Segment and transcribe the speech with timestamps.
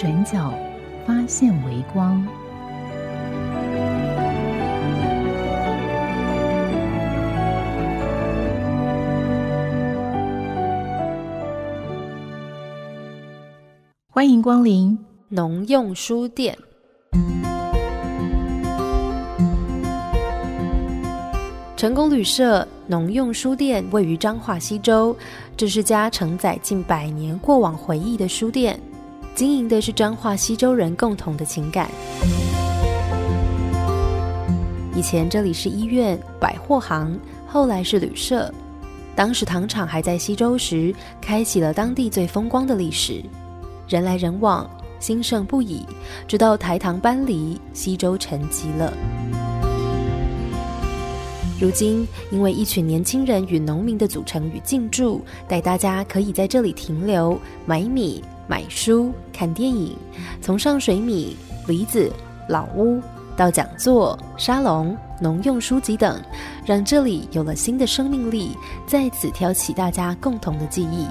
[0.00, 0.50] 转角
[1.06, 2.26] 发现微光。
[14.08, 16.56] 欢迎光临农用书店。
[21.76, 25.14] 成功旅社农用书店位于彰化西周，
[25.58, 28.80] 这是家承载近百年过往回忆的书店，
[29.40, 31.90] 经营的是彰化西周人共同的情感。
[34.94, 38.52] 以前这里是医院、百货行，后来是旅社。
[39.16, 43.24] 当时糖厂还在西周时，开启了当地最风光的历史。
[43.88, 45.86] 人来人往，兴盛不已，
[46.28, 48.92] 直到台糖搬离，西周沉寂了。
[51.58, 59.96] 如今，因为一群年轻人与农民的组成与进驻，带大家可以在这里停留、买米、买书、看电影，
[60.42, 61.36] 从上水米、
[61.68, 62.12] 梨子、
[62.48, 63.00] 老屋
[63.36, 66.20] 到讲座、沙龙、农用书籍等，
[66.66, 68.56] 让这里有了新的生命力，
[68.88, 71.06] 在此挑起大家共同的记忆。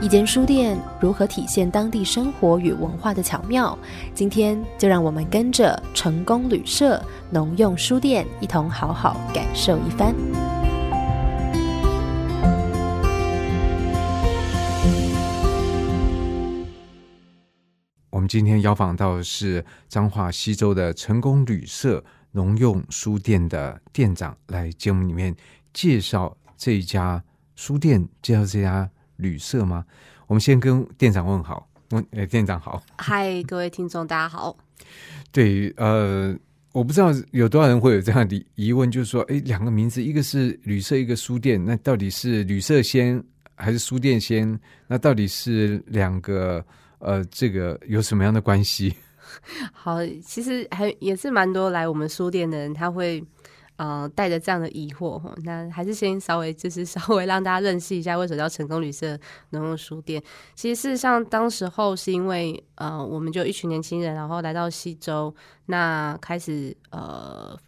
[0.00, 3.76] 一间书店如何体现当地生活与文化的巧妙？
[4.14, 10.14] 今天就让我们跟着成功旅社农用书店一同好好感受一番。
[18.32, 25.36] 今天邀访到的是彰化西州的成功旅社农用书店的店长，来节目里面
[25.74, 27.22] 介绍这一家
[27.56, 29.84] 书店，介绍这家旅社吗？
[30.28, 32.82] 我们先跟店长问好，问呃店长好。
[32.96, 34.56] 嗨，各位听众，大家好。
[35.30, 36.34] 对，呃，
[36.72, 43.22] 我不知道有多少人会有这样的疑问，就是说，哎，两个名字，一个是旅社，一个书店，那到底是旅社先
[43.56, 44.58] 还是书店先？
[44.86, 46.64] 那到底是两个
[47.02, 48.94] 呃，这个有什么样的关系？
[49.72, 53.22] 好，其实还也是蛮多来我们书店的人，他会。
[53.76, 59.18] 嗯，带着这样的疑惑哈，那还是先稍微就是稍微让大家认识一下，为什么叫成功旅社
[59.50, 60.22] 农用书店？
[60.54, 65.34] 其实事实上，当时候是因为呃，我们就一群年轻人，然后来到西周，
[65.66, 67.58] 那开始呃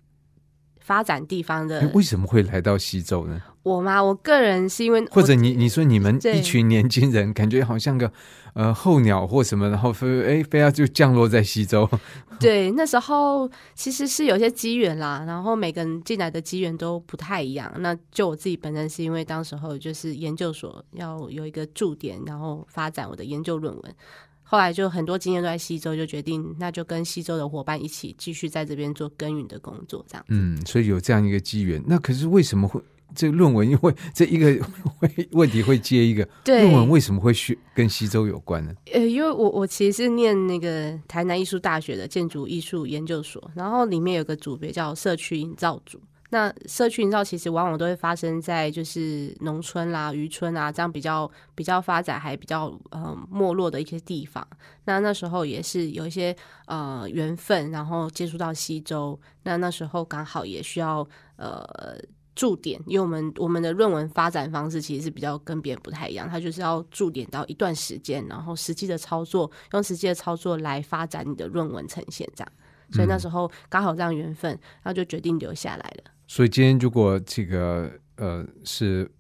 [0.79, 1.91] 发展地方的。
[1.95, 3.43] 为什么会来到西周呢？
[3.65, 8.13] 我吗，我个人是因为或者你你说你们一群年轻人，感觉好像个
[8.53, 11.89] 呃候鸟或什么，然后飞哎飞要就降落在西周。
[12.39, 17.73] 对，那时候其实是有些机缘啦，然后每个人进来的机缘都不太一样。
[17.79, 23.95] 那就我自己本身是因为当时候就是研究所要有一个驻点，然后发展我的研究论文，
[24.43, 30.25] 后来就很多经验都在西周，就决定那就跟西周的伙伴一起继续在这边做耕耘的工作，这样。
[30.29, 31.83] 嗯，所以有这样一个机缘。
[31.87, 32.79] 那可是为什么会？
[33.15, 34.65] 这个论文因为这一个
[34.99, 38.73] 会问题会接一个，论文为什么会去跟西周有关呢？
[38.93, 46.01] 呃，因为我我其实是念那个台南艺术大学的建筑艺术研究所，然后里面有个组别叫社区营造组。
[46.31, 54.45] 那社区营造其实往往都会发生在就是农村啦、渔村啊这样比较比较发展还比较呃没落的一些地方。
[54.87, 56.35] 那那时候也是有一些
[56.67, 59.17] 呃缘分，然后接触到西周。
[59.45, 61.97] 那那时候刚好也需要呃。
[62.35, 72.53] 驻点，因为我们我们的论文发展方式其实是比较跟别人不太一样，它就是要驻点到一段时间，然后实际的操作，用实际的操作来发展你的论文呈现，这样。
[72.93, 74.51] 所以那时候刚好这样缘分，
[74.83, 76.11] 然后就决定留下来了。
[76.27, 79.11] 所以今天如果这个呃是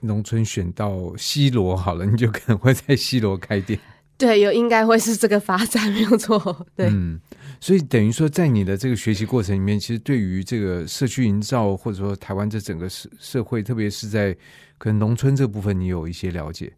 [0.00, 3.78] 农村选到西罗好了，你就可能会在西罗开店。
[4.18, 6.66] 对，有应该会是这个发展，没有错。
[6.74, 6.88] 对。
[6.88, 7.20] 嗯
[7.58, 14.36] 所以等于说，在你的这个学习过程里面，其实对于这个社区营造，或者说台湾这整个社社会，特别是在
[14.76, 16.70] 可能农村这部分，你有一些了解，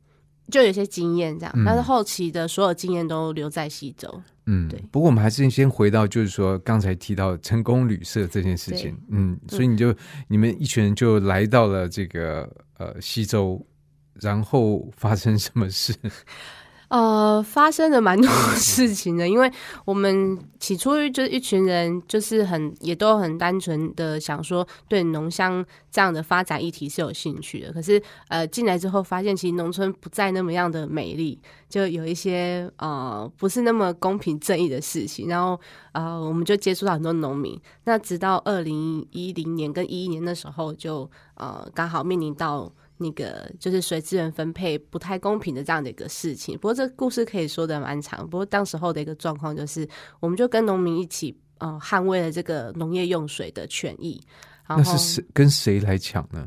[0.53, 1.53] 就有些经验这样。
[1.67, 4.23] 但是后期的所有经验都留在西周。
[4.47, 4.81] 嗯，对。
[4.93, 8.97] 不过我们还是先回到，就是说刚才提到成功旅社这件事情。
[9.11, 9.93] 嗯，所以你就
[10.29, 12.49] 你们一群人就来到了这个
[12.79, 13.61] 呃西周，
[14.15, 15.93] 然后发生什么事？
[16.89, 19.53] 呃，发生了蛮多事情的，因为
[19.85, 27.71] 我们起初就是一群人，就是很也都很单纯的想说，对农乡这样的发展议题是有兴趣的。
[27.75, 31.39] 可是，呃，进来之后发现，其实农村不再那么样的美丽，
[31.69, 35.29] 就有一些呃不是那么公平正义的事情。
[35.29, 35.61] 然后，
[35.93, 37.61] 呃，我们就接触到很多农民。
[37.85, 42.73] 那直到二零一零年跟一一年的时候，就呃刚好面临到。
[42.99, 48.29] 那个就是水资源分配不太公平的这样的一个事情，不过这故事可以说的蛮长。
[48.29, 49.89] 不过当时候的一个状况就是，
[50.21, 54.21] 我们就跟农民一起呃捍卫了这个农业用水的权益。
[54.69, 56.47] 那是谁跟谁来抢呢？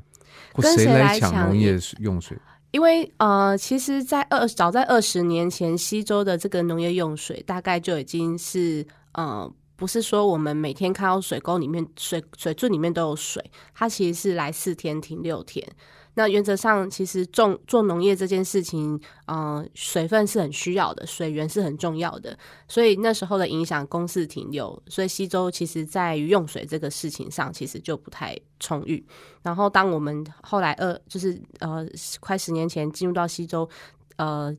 [0.54, 2.38] 跟谁来抢农业用水？
[2.72, 13.44] 因为呃，其实，在二早在二十年前，西周的这个农业用水大概就已经是呃，不是说我们每天看到水沟里面水水圳里面都有水，
[13.74, 15.68] 它其实是来四天停六天。
[16.14, 22.38] 那原则上，其实种做农业这件事情，嗯，水分是很需要的，水源是很重要的。
[22.68, 29.06] 所以那时候的影响，公司停留，所以西周其实在于用水这个事情上，其实就不太充裕。
[29.42, 31.86] 然后，当我们后来二就是呃，
[32.20, 33.70] 快十年前进入到西周，
[34.18, 34.56] 呃。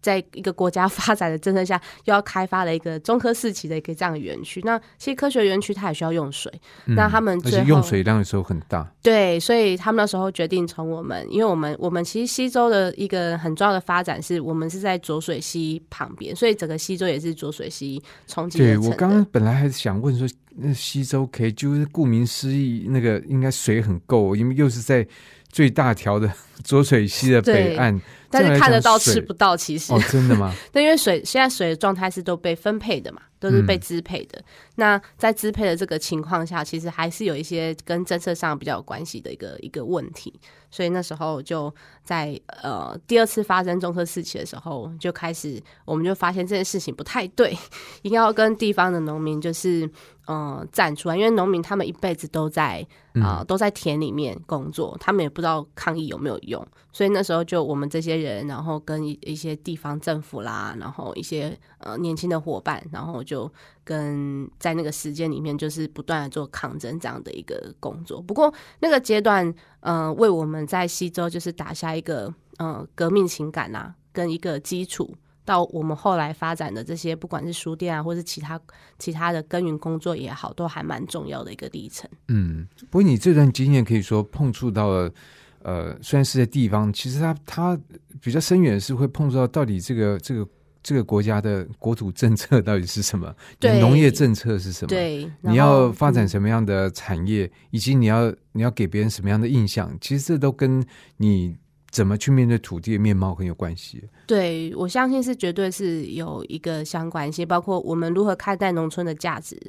[0.00, 4.60] 在一个国家发展的政策下，又要开发了一个中科四期的一个这样的园区。
[4.64, 6.52] 那其实科学园区它也需要用水，
[6.86, 8.90] 那他们而且用水量的时候很大。
[9.02, 18.58] 对，所以他们那时候决定从我们，因为我们我们其实西周的一个很重要的发展是我们是在浊水溪旁边，所以整个西周也是浊水溪冲击。
[18.58, 25.06] 对我刚刚本来还是想问说，那西周可以就是顾名思义，那个应该水很够，因为又是在
[25.50, 26.32] 最大条的
[26.64, 28.00] 浊水溪的北岸。
[28.30, 30.54] 但是看得到吃不到，其实哦，真的吗？
[30.72, 34.42] 对，因为水现在水的状态是都被分配的嘛，都是被支配的。
[34.76, 40.32] 那在支配的这个情况下，其实还是有一些跟政策上比较有关系的一个一个问题。
[40.70, 41.74] 所以那时候就
[42.04, 47.56] 在呃第二次发生中科四期的时候，就开始我们就发现这件事情不太对，
[48.02, 49.90] 应该要跟地方的农民就是。
[50.32, 63.50] 嗯，站出来，因为农民他们一辈子都在啊，都在田里面工作，他们也不知道抗议有没有用，所以那时候就我们这些人，然后跟一一些地方政府啦，然后一些呃年轻的伙伴，然后就
[63.84, 68.20] 跟在那个时间里面，就是不断的做抗争这样的一个工作。
[68.20, 75.14] 不过那个阶段，嗯，为我们在西周就是打下一个嗯革命情感呐，跟一个基础。
[75.42, 78.60] 到我们后来发展的这些，不管是书店啊，或是其他
[79.00, 82.08] 其他的耕耘工作也好，都还蛮重要的一个历程。
[82.28, 85.10] 嗯，不过你这段经验可以说碰触到了，
[85.62, 87.80] 呃，虽然是在地方，其实它它
[88.20, 90.48] 比较深远是会碰触到到底这个这个
[90.82, 94.88] 这个国家的国土政策到底是什么，对，农业政策是什么？
[94.88, 100.84] 对，你要发展什么样的产业，以及你要你要给别人什么样的印象，其实这都跟
[101.16, 101.56] 你。
[101.92, 104.08] 怎么去面对土地的面貌很有关系。
[104.24, 109.60] 对，我相信是绝对是有一个相关性，包括我们如何看待农村的价值。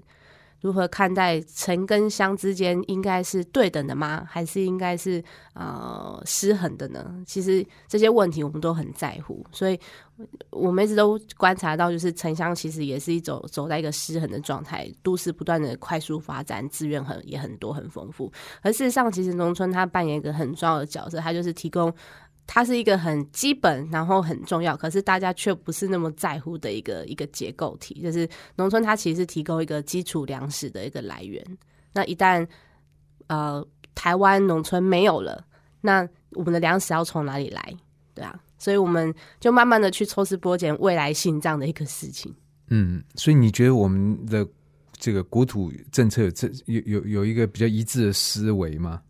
[0.62, 4.24] 如何看待城跟乡之间应该是对等的吗？
[4.30, 5.24] 还是应该是
[5.56, 7.14] 呃失衡的呢？
[7.26, 9.80] 其实这些问题我们都很在乎，所以
[10.52, 14.88] 我们一直都观察到，就是城乡其实也是一种走在一个失衡的状态。
[15.02, 18.32] 都市不断的快速发展，资源很也很多很丰富，
[18.62, 21.92] 而事实上，其实农村它扮演一个很重要的角色，它就是提供。
[22.48, 28.02] 它是一个很基本，然后很重要，可是大家却不是那么在乎的一个一个结构体。
[28.02, 31.42] 就是农村，它其实提供一个基础粮食的一个来源。
[31.94, 32.46] 那一旦
[33.28, 33.66] 呃
[33.96, 35.46] 台湾农村没有了，
[35.80, 37.78] 那我们的粮食要从哪里来？
[38.14, 42.34] 对啊，所以我们就慢慢的去抽丝剥茧未来性这样的一个事情。
[42.68, 44.46] 嗯，所以你觉得我们的
[44.98, 49.02] 这个国土政策这有有有一个比较一致的思维吗？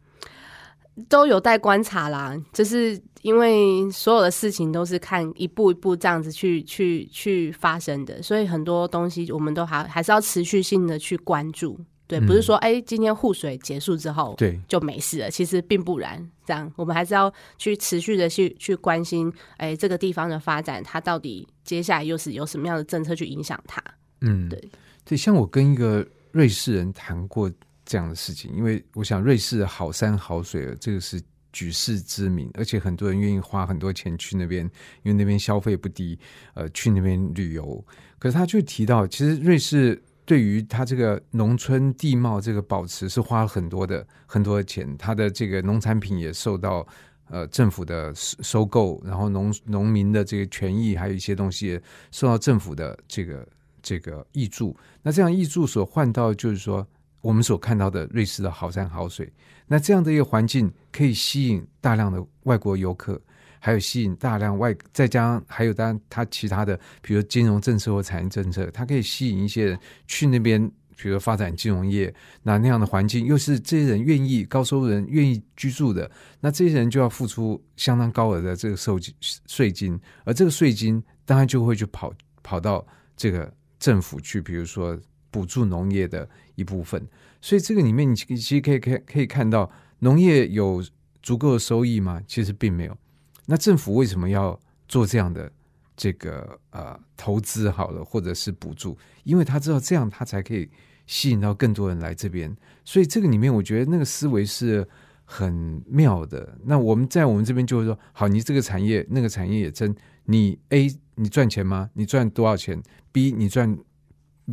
[1.07, 11.79] 都有待观察啦，就是因为所有的事情都是看一步一步这样子去去去发生的，所以很多东西我们都还还是要持续性的去关注。
[12.07, 15.31] 对，不是说哎，今天护水结束之后，对就没事了。
[15.31, 23.81] 其实并不然，这样我们还是要去持续的去去关心，哎，这个地方的发展，它到底接下来又是有什么样的政策去影响它？
[24.19, 24.62] 嗯，对
[25.05, 27.50] 对，像我跟一个瑞士人谈过。
[27.91, 31.21] 这样的事情，因为我想瑞士好山好水，这个是
[31.51, 34.63] 举世知名，而且很多人愿意花很多钱去那边，
[35.03, 36.17] 因为那边消费不低，
[36.53, 37.86] 呃，去那边旅游。
[38.17, 46.88] 可是他就提到，其实瑞士对于他这个农村地貌这个保持是花了很多的很多的钱，他的这个农产品也受到
[47.27, 51.77] 呃政府的收购，然后农农民的这个权益，还有一些东西
[52.10, 53.45] 受到政府的这个
[53.81, 54.74] 这个益助。
[55.03, 56.88] 那这样益助所换到就是说。
[57.21, 59.31] 我们所看到的瑞士的好山好水，
[59.67, 63.21] 那这样的一个环境可以吸引大量的外国游客，
[63.59, 76.09] 还有吸引大量外，再加上还有当然它其他的，比如金融政策或产业政策，它可以吸引一些人去那边，比如发展金融业，那那样的环境又是这些人愿意高收入人愿意居住的，
[76.39, 82.11] 那这些人就要付出相当高额的这个税金税金，而这个税金当然就会去跑
[82.41, 82.85] 跑到
[83.15, 84.99] 这个政府去，比如说
[85.29, 87.08] 补助农业的一部分。
[87.41, 90.84] 所以这个里面，你其实可以可可以看到，农业有
[91.24, 92.22] 足够的收益吗？
[92.27, 92.98] 其实并没有。
[93.46, 95.51] 那政府为什么要做这样的
[95.98, 97.70] 这个呃投资？
[97.70, 98.98] 好了，或者是补助？
[99.24, 100.70] 因为他知道这样，他才可以
[101.08, 102.55] 吸引到更多人来这边。
[102.86, 104.88] 所以这个里面，我觉得那个思维是
[105.25, 106.58] 很妙的。
[106.63, 111.89] 那我们在我们这边就会说，好，你这个产业那个产业也真，你 A 你赚钱吗？
[111.93, 112.81] 你赚多少钱
[113.12, 113.77] ？B 你赚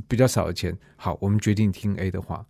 [0.07, 0.77] 比较少的钱。
[0.97, 2.45] 好，我们决定听 A 的话。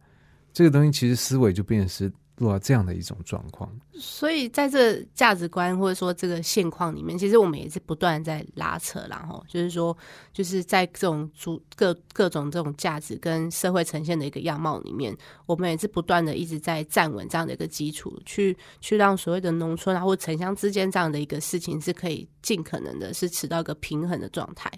[0.52, 9.96] 这个东西其实思维就变成是落到这样的一种状况，所以在这价值观或者说这个现况里面，其实我们也是不断在拉扯，然后就是说，
[10.32, 24.68] 就是在这种主各各种这种价值跟社会呈现的一个样貌里面，我们也是不断的一直在站稳这样的一个基础，去去让所谓的农村啊或城乡之间这样的一个事情是可以尽可能的是持到一个平衡的状态。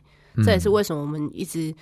[0.45, 1.75] 这也是为什么我们一直。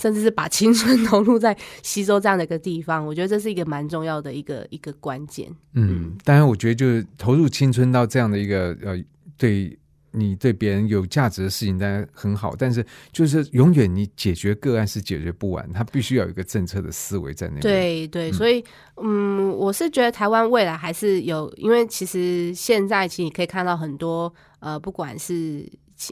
[0.00, 5.54] 甚至是把青春投入在吸收这样的一个地方， 我觉得这是一个蛮重要的一个一个关键。
[5.74, 8.98] 嗯，当然，我觉得就是投入青春到这样的一个呃，
[9.36, 9.78] 对
[10.12, 12.54] 你对别人有价值的事情，当然很好。
[12.56, 17.60] 但是，就是永远你解决个案是解决不完，它必须要有一个政策的思维在那。
[17.60, 18.64] 对对，所以
[19.02, 25.70] 嗯，我是觉得台湾未来还是有，因为其实现在其实你可以看到很多呃，不管是。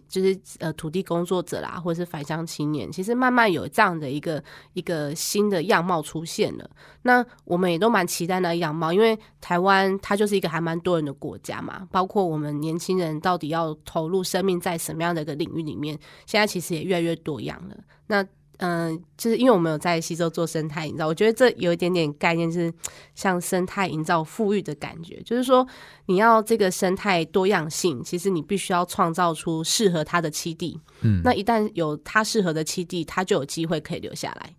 [0.09, 4.42] 就是呃，土地工作者啦，或者是返乡青年，其实慢慢有这样的一个
[4.75, 6.71] 一个新的样貌出现了。
[7.02, 11.88] 那我们也都蛮期待那样貌，因为台湾它就是一个还蛮多人的国家嘛。
[11.90, 17.76] 包括我们年轻人到底要投入生命在什么样的一个领域里面，现在其实也越来越多样了。
[18.07, 18.25] 那
[18.59, 22.73] 嗯，就是因为我们有在西周做生态营造，我觉得这有一点点概念，是
[23.15, 25.23] 像生态营造富裕的感觉。
[25.23, 25.67] 就是说，
[26.07, 30.81] 你要这个生态多样性，其实你必须要创造出适合它的栖地。
[31.03, 34.55] 嗯，那一旦有它适合的栖地，它就有机会可以留下来。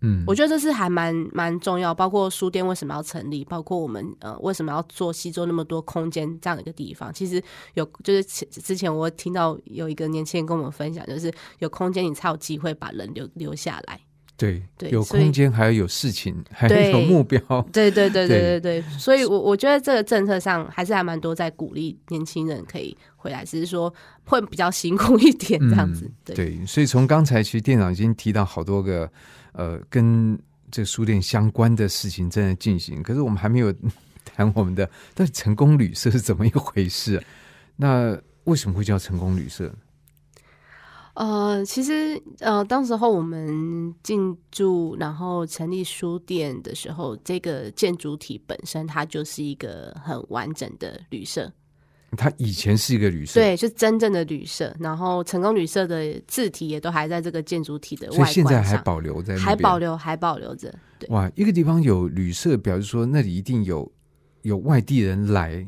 [0.00, 1.92] 嗯，我觉得这是还蛮蛮重要。
[1.92, 7.42] 包括书店为什么要成立，包括我们呃为什么要做西周那么多空间这样的一个地方，其实
[7.74, 14.00] 有就是之前我听到有一个年轻人跟我们分享，就是有空间你才有机会把人留留下来。
[14.38, 17.38] 对，有空间还要有事情， 还有目标。
[17.70, 23.92] 对对对对对对，所以，我我觉得这个政策上还是还蛮多在鼓励年轻人可以回来，只是说
[24.24, 26.10] 会比较辛苦一点这样子。
[26.24, 29.10] 对，所以从刚才其实店长已经提到好多个。
[29.52, 30.38] 呃，跟
[30.70, 33.74] 这书店相关的事情正在进行，可是我们还没有
[34.24, 37.20] 谈我们的到底成功旅社是怎么一回事？
[37.74, 39.74] 那为什么会叫成功旅社？
[41.18, 51.52] 呃，其实呃，当时候我们进驻然后成立书店的时候，这个建筑体本身它就是一个很完整的旅社。
[52.16, 54.72] 它以前是一个旅社，对，是真正的旅社。
[54.78, 60.72] 然后成功旅社的字体也都还在这个建筑体的外观上，现在还保留在，还保留，还保留着。
[61.00, 63.90] 对，哇，一个地方有旅社，表示说那里一定有
[64.42, 65.66] 有外地人来，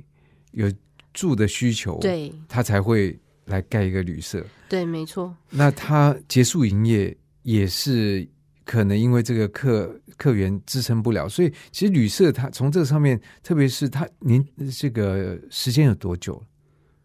[0.53, 0.73] 有
[1.13, 4.47] 住的需求，对，他才会来盖一个旅社。
[4.71, 5.37] 对，没错。
[5.51, 8.27] 那他结束营业也是。
[8.63, 14.47] 可能因为这个客客源支撑不了，所以其实旅社它从这个上面，特别是它您
[14.79, 16.41] 这个时间有多久？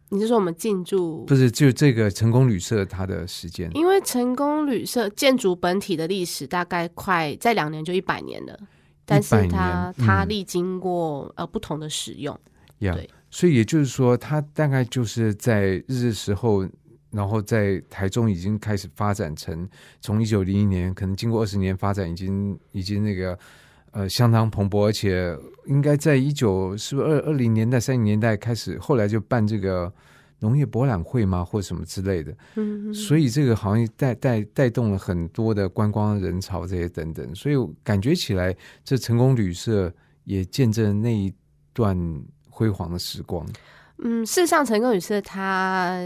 [0.10, 1.26] 你是说我们进驻？
[1.26, 3.68] 不是，就这个成功旅社它的时间？
[3.74, 8.60] 因为成功旅社建筑本体的历史大概快在两年就一百年了，
[9.04, 12.40] 但是它它历经过呃不同的使用，
[12.78, 16.64] 对，所以也就是说，它大概就是在日时候。
[17.16, 19.66] 然后在台中已经开始发展成，
[20.02, 23.40] 从一九零一年可能经过二十年发展，已经已经那个
[23.92, 25.34] 呃相当蓬勃，而且
[25.66, 29.90] 应该在一九是不是二二零年代三零年代开始，后来就办这个
[30.40, 32.36] 农业博览会嘛，或什么之类的。
[32.56, 38.54] 嗯，所以这个好像带带带动了很多的观光人潮这些等等，所以感觉起来
[38.84, 39.90] 这成功旅社
[40.26, 41.34] 也见证那一
[41.72, 41.98] 段
[42.50, 43.48] 辉煌的时光。
[44.00, 45.98] 嗯，事实上成功旅社它。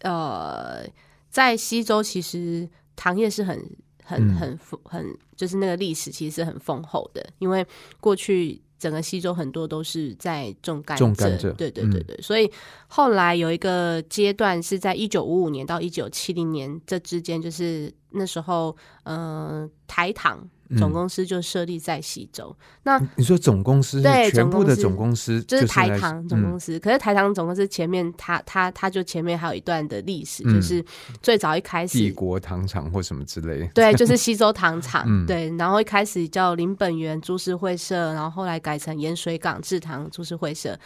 [0.00, 0.86] 呃，
[1.28, 3.58] 在西周其实糖业是很
[4.02, 7.64] 很很很，就是那个历史其实是很丰厚的，因为
[8.00, 12.50] 过去整个西周很多都是在种甘蔗，对对对对，所以
[12.88, 22.54] 后来有一个阶段是在一九五五年到一九七零年这之间，就是那时候，嗯，台糖总公司就设立在西周。
[22.82, 30.84] 那你说总公司是对全部的总总公司就是来台糖总公司，司，可是台糖总公司前面它它它就前面还有一段的历史，嗯就是
[31.22, 31.98] 最早一开始。
[31.98, 33.68] 帝国糖厂或什么之类。
[33.74, 40.78] 对，就是 西周糖厂，嗯对，然后一开始叫林本源株式会社，然后后来改成盐水港制糖株式会社，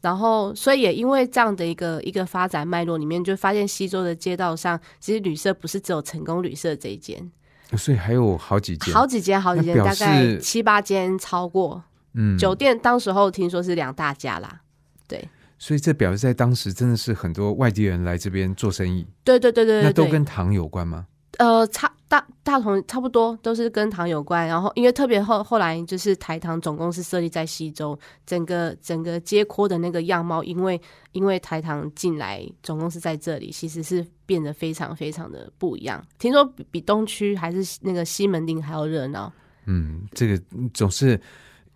[0.00, 7.30] 然后所以也因为这样的一个一个发展脉络里面，就发现西周的街道上，其实旅社不是只有成功旅社这一间，
[7.76, 8.94] 所以还有好几间。
[8.94, 11.82] 好几间好几间，大概七八间超过。
[12.14, 14.62] 嗯，酒店当时候听说是两大家啦，
[15.06, 21.06] 对，所以这表示在当时真的是很多外地人来这边做生意，对对对对那对那，都跟糖有关吗？
[21.36, 30.80] 呃，差大大同差不多都是跟糖有关，然后因为特别后后来就是台糖总公司设立在西周，整个整个街廓的那个样貌，因为
[31.12, 36.02] 因为台糖进来总公司在这里，其实是变得非常非常的不一样。
[36.18, 39.30] 听说比比东区还是那个西门町还要热闹。
[39.66, 41.20] 嗯，这个总是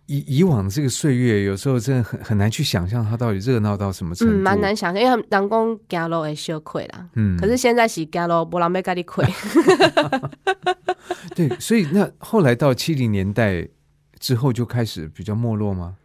[0.07, 4.75] 以以往这个岁月，有时候真的很很难去想象它到底热闹到什么程度，嗯，蛮难。
[4.75, 7.07] 想象，因为人工加路会羞愧啦。
[7.15, 9.25] 嗯，可是现在是加路，波浪被咖喱亏。
[11.35, 13.67] 对，所以那后来到七零年代
[14.19, 15.95] 之后就开始比较没落吗？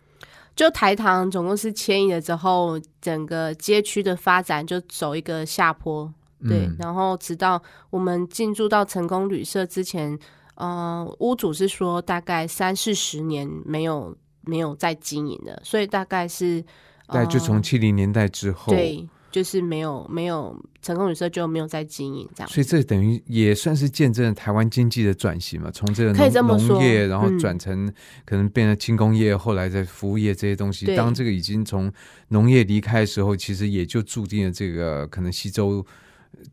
[0.54, 6.12] 就台糖总公司迁移了之后，整个街区的发展就走一个下坡。
[6.48, 10.16] 对，嗯然后直到我们进驻到成功旅社之前，
[10.58, 16.60] 呃，屋主是说大概三四十年没有没有再经营了，所以大概是
[17.06, 22.50] 大概就从呃七零年代之后，对，就是没有没有成功旅社就没有再经营这样。
[22.50, 26.12] 所以这等于也算是见证了台湾经济的转型嘛，从这个
[26.42, 27.86] 农业，然后嗯转成
[28.24, 30.96] 可能变成轻工业，后来在服务业这些东西。
[30.96, 31.92] 当这个已经从
[32.28, 35.86] 农业离开的时候，其实也就注定了这个可能西周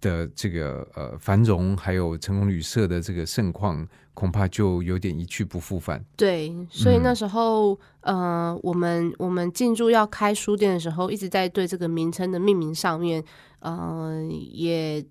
[0.02, 6.04] 的这个呃繁荣，还有成功旅社的这个盛况，恐怕就有点一去不复返。
[6.16, 13.24] 对，所以那时候，呃，我们我们进驻要开书店的时候，一直在对这个名称的命名上面，
[13.60, 15.04] 呃，也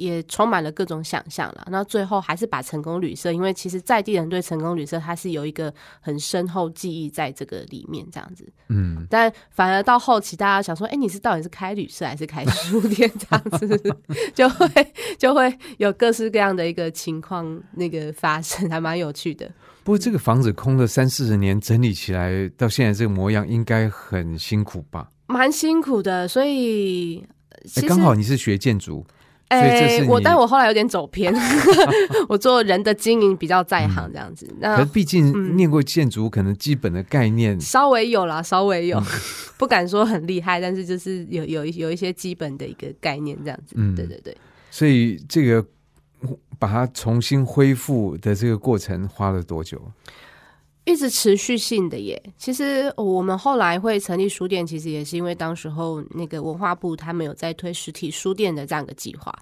[0.00, 1.66] 也充满了各种想象了。
[1.70, 8.50] 那最后还是把成功旅社，因为其实在地人对成功旅社它是有一个很深厚记忆在这个里面，这样子。
[8.68, 13.10] 嗯，但反而到后期，大家想说，哎、你是到底是开旅社还是开书店？
[13.18, 13.96] 这样子
[14.34, 19.50] 就会就会有各式各样的一个情况那个发生，还蛮有趣的。
[19.82, 25.10] 不过这个房子空了三四十年，整理起来到现在这个模样，应该很辛苦吧？
[25.26, 27.24] 蛮辛苦的，所以
[27.86, 29.06] 刚好你是学建筑，
[29.50, 31.34] 哎我但我后来有点走偏，
[32.28, 39.04] 我做人的经营比较在行这样子，可那毕竟嗯念过建筑，可能基本的概念稍微有啦，稍微有，嗯
[39.58, 44.36] 不敢说很厉害，但是就是有有有一些基本的一个概念这样子，嗯对对对。
[44.70, 45.64] 所以这个
[46.58, 49.80] 把它重新恢复的这个过程花了多久？
[50.84, 52.20] 一直持续性的耶。
[52.36, 59.32] 其实我们后来会成立书店，其实也是因为当时候那个文化部他们有在推实体书店的这样一个计划，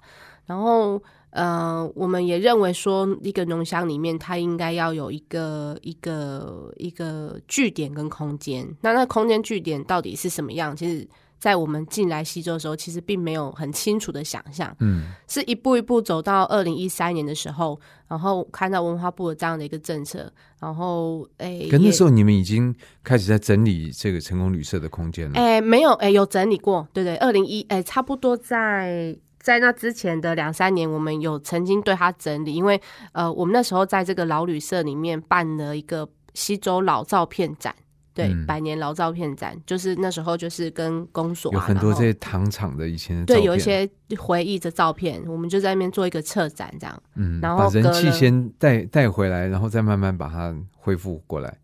[0.45, 8.67] 然后呃，我们也认为说一个农乡里面它应该要有一个一个一个据点跟空间。
[8.81, 10.75] 那那空间据点到底是什么样？
[10.75, 11.07] 其实。
[11.39, 25.39] 在我们进来西周的时候，其实并没有很清楚的想象，嗯，是一步一步走到二零一三年的时候，然后看到文化部的这样的一个政策，然后哎，可那时候你们已经开始在整理这个成功旅社的空间了。
[25.39, 29.17] 哎没有哎有整理过，对对，二零一哎差不多在。
[29.41, 32.79] 在那之前的两三年，我们有曾经对它整理，因为
[33.13, 37.73] 呃，我们那时候在这个老旅社里面办了一个西周老照片展，
[38.19, 47.03] 对，嗯百年老照片展，就是那时候就是跟公所、啊、有很多这些糖厂的以前对，片，有一些回忆的照片，我们就在那边做一个策展，这样。
[47.15, 51.57] 嗯，然后把人气先带带回来，然后再慢慢把它恢复过来。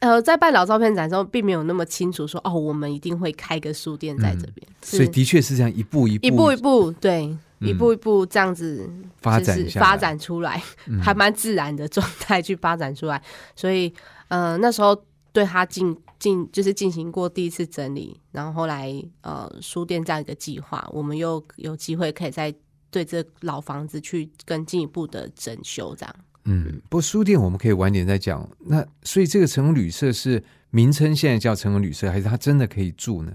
[0.00, 7.26] 呃，在办老照片展的时候，并没有那么清楚说哦，我们一定会开个书店在这边，嗯所以的确是这样一步一步一步一步，对，
[7.60, 13.22] 嗯一步一步这样子发就是展下来发展出来，嗯还蛮自然的状态去发展出来。
[13.54, 13.94] 所以，
[14.26, 15.00] 呃，那时候
[15.32, 18.92] 对他进进就是进行过第一次整理，然后后来
[19.22, 22.54] 呃书店这样一个计划，我们又有机会可以再
[22.90, 26.16] 对这老房子去更进一步的整修，这样。
[26.44, 28.46] 嗯，不过书店我们可以晚点再讲。
[28.58, 33.32] 那所以这个成功旅社是名称现在叫成功旅社，还是它真的可以住呢？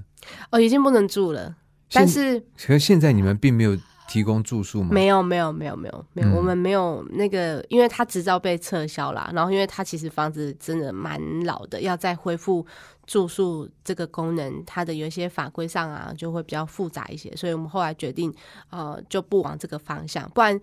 [0.52, 1.56] 哦，已经不能住了，
[1.92, 4.90] 但是可是现在你们并没有提供住宿吗？
[4.92, 12.66] 没有没有没有没有没有，嗯我们没有那个，因为他执照被撤销了，然后因为他其实房子真的蛮老的，要再恢复
[13.06, 18.34] 住宿这个功能，它的有一些法规上啊就会比较复杂一些，所以我们后来决定
[18.70, 20.60] 呃就不往这个方向，不然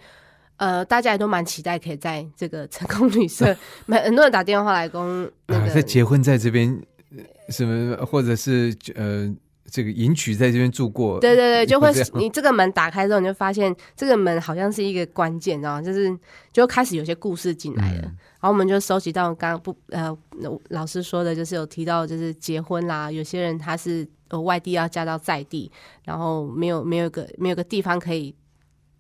[0.56, 6.80] 呃，大家也都蛮期待可以在这个成功旅社， 蛮很多人打电话来跟那啊，个在结婚在这边
[7.16, 9.34] 呃什么，或者是呃，
[9.70, 16.16] 这个迎娶在这边住过，对对对，就会你这个门打开之后，你就发现这个门好像是一个关键，然后就是
[16.52, 18.02] 就开始有些故事进来了。
[18.04, 20.14] 嗯然后我们就收集到刚刚不呃
[20.68, 25.72] 老师说的，就是有提到就是结婚啦，有些人他是呃外地要嫁到在地，
[26.04, 28.34] 然后没有没有个没有个地方可以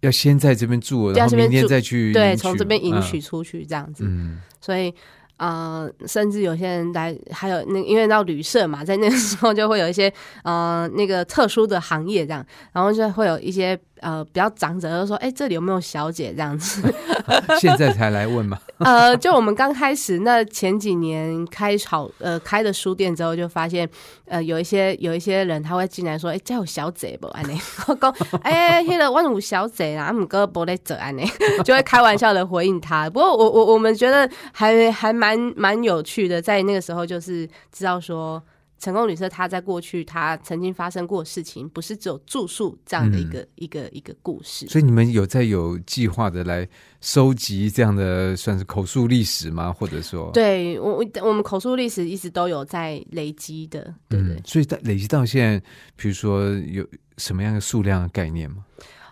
[0.00, 4.04] 要先在这边住，然后明天再去对从这边迎嗯娶出去这样子。
[4.06, 4.94] 嗯，所以
[5.36, 10.12] 呃，甚至有些人来，还有那因为到旅社嘛，在那个时候就会有一些
[10.44, 16.82] 呃那个特殊的行业这样，然后就会有一些呃比较长者就说，哎、这里有没有小姐这样子？
[17.58, 23.88] 现在才来问嘛， 呃，就我们刚开始那前几年开好呃开的书店之后，就发现
[24.26, 27.26] 呃有一些有一些人他会进来说，哎、这有小姐不？
[27.28, 31.24] 安尼， 我讲，哎、那个我有小姐啦，啊，姆哥不在这安尼，
[31.64, 33.08] 就会开玩笑的回应他。
[33.08, 38.42] 不过我我我们觉得还还蛮蛮有趣的，在那个时候就是知道说。
[38.84, 44.66] 成功旅社，它在过去它曾经发生过事情，不是只有住宿这样的一个、一个一个故事。
[44.66, 46.68] 所以你们有在有计划的来
[47.00, 49.72] 收集这样的算是口述历史吗？
[49.72, 55.66] 或者说，对我我我们口述历史一直都有在累积的，对不对嗯，所以在累积到现在，
[55.96, 58.58] 比如说有什么样的数量的概念吗？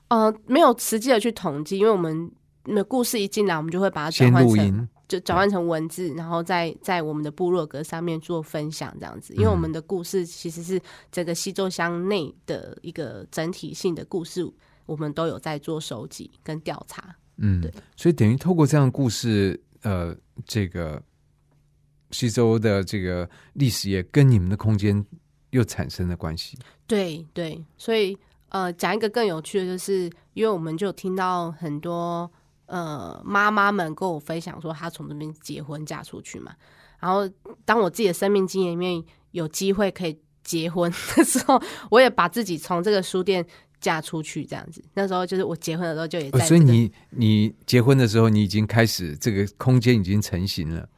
[0.08, 2.30] 呃，没有实际的去统计，因为我们
[2.66, 9.34] 那故事一进来，我们就会把它转先换成就转换成文字，然后在在我们的部落格上面做分享，这样子。
[9.34, 14.42] 因为我们的故事其实是整个西周乡内的一个整体性的故事，
[14.86, 17.14] 我们都有在做收集跟调查。
[17.36, 21.02] 嗯对，所以等于透过这样的故事，呃，这个
[22.10, 25.04] 西周的这个历史也跟你们的空间
[25.50, 26.56] 又产生了关系。
[26.86, 28.16] 对对，所以
[28.48, 32.30] 呃，讲一个更有趣的，就是因为我们就有听到很多
[32.72, 36.52] 呃妈妈们跟我分享说，她从这边结婚嫁出去嘛。
[36.98, 37.28] 然后
[37.66, 43.44] 当我自己的生命经验里面有机会可以结婚的时候，我也把自己从这个书店
[43.80, 44.82] 嫁出去，这样子。
[44.94, 50.88] 那时候就是我结婚的时候就也在、呃所以你你结婚的时候，你已经开始这个空间已经成型了。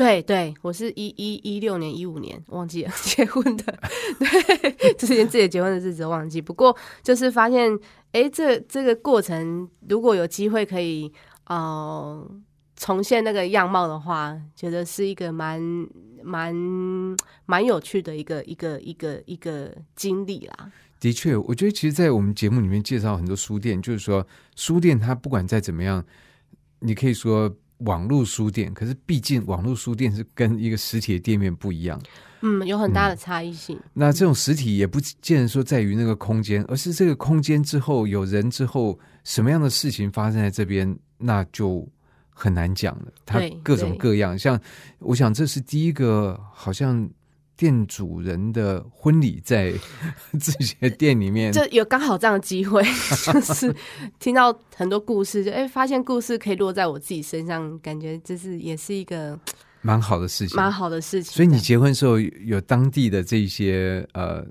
[0.00, 3.78] 对对，我是一一一六年、一五年忘记了 结婚的，
[4.18, 6.40] 对，就是连自己结婚的日子都忘记。
[6.40, 7.78] 不过就是发现，
[8.12, 11.12] 哎，这这个过程如果有机会可以
[11.48, 12.26] 呃
[12.76, 15.60] 重现那个样貌的话，觉得是一个蛮
[16.22, 16.54] 蛮
[17.44, 20.72] 蛮有趣的一个一个一个一个经历啦。
[20.98, 26.02] 的确，我觉得其实，在我们节目里面介绍很多书店，就是说书店它不管再怎么样，
[26.78, 32.00] 你可以说网络书店，可是毕竟网络书店是跟一个实体的店面不一样。
[32.42, 33.78] 嗯，有很大的差异性。
[33.92, 41.86] 那这种实体也不见得说在于那个空间，而是这个空间之后有人之后，什么样的事情发生在这边，那就
[42.30, 43.12] 很难讲了。
[43.26, 44.58] 它各种各样，像
[45.00, 47.06] 我想这是第一个，好像
[47.60, 49.70] 店主人的婚礼在
[50.38, 52.82] 自己的店里面，就有刚好这样的机会，
[53.30, 53.74] 就是
[54.18, 59.38] 听到很多故事，就哎、发现故事可以落在我自己身上，感觉这是也是一个
[59.82, 60.56] 蛮好的事情。
[60.56, 61.34] 蛮好的事情。
[61.34, 64.42] 所以你结婚的时候有当地的这些呃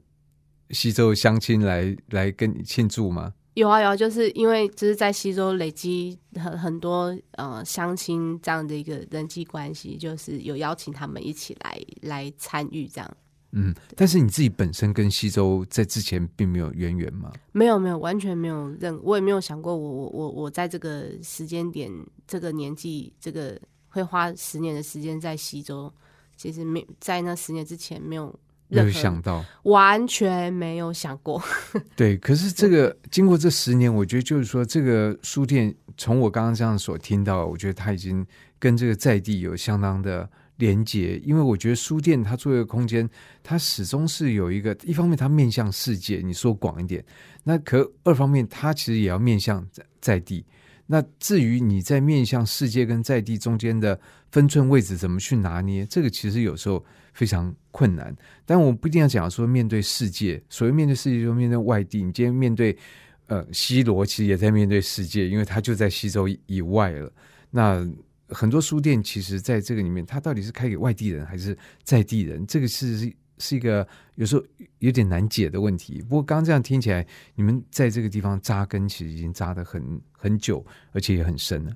[0.69, 3.33] 西周乡亲来来跟你庆祝吗？
[3.59, 13.17] 有啊有啊，就是因为就是在西周累积很很多呃相亲这样的一个人际关系，就是有邀请他们一起来来参与这样。
[13.51, 17.33] 嗯，但是你自己本身跟西周在之前并没有渊源吗？
[17.51, 21.91] 没有没有，完全没有任，我也没有想过我我我我在这个时间点、
[22.27, 25.91] 这个年纪、这个会花十年的时间在西周，
[26.37, 28.33] 其实没在那十年之前没有
[28.69, 31.41] 没有想到，完全没有想过。
[31.95, 32.15] 对。
[32.17, 38.25] 可是这个经过这十年，我觉得就是说，这个书店从我刚刚这样所听到，我觉得它已经
[38.59, 41.19] 跟这个在地有相当的连接。
[41.25, 43.09] 因为我觉得书店它作为一个空间，
[43.43, 47.03] 它始终是有一个一方面它面向世界，你说广一点，
[47.43, 50.45] 那可二方面它其实也要面向在在地。
[50.91, 53.99] 那至于你在面向世界跟在地中间的
[54.31, 58.15] 分寸位置怎么去拿捏，这个其实有时候非常困难。
[58.43, 62.01] 但我不一定要讲说面对世界，所谓面对世界就面对外地。
[62.01, 62.75] 你今天面对
[63.27, 67.13] 呃西罗，其实也在面对世界，因为它就在西周以以外了。
[67.51, 67.87] 那
[68.29, 74.43] 很多书店其实在这个里面，它到底是开给外地人还是在地人，这个是是一个有时候
[74.79, 76.01] 有点难解的问题。
[76.03, 81.71] 不过刚刚这样听起来，你们在这个地方扎根，其实已经扎得很很久，而且也很深了。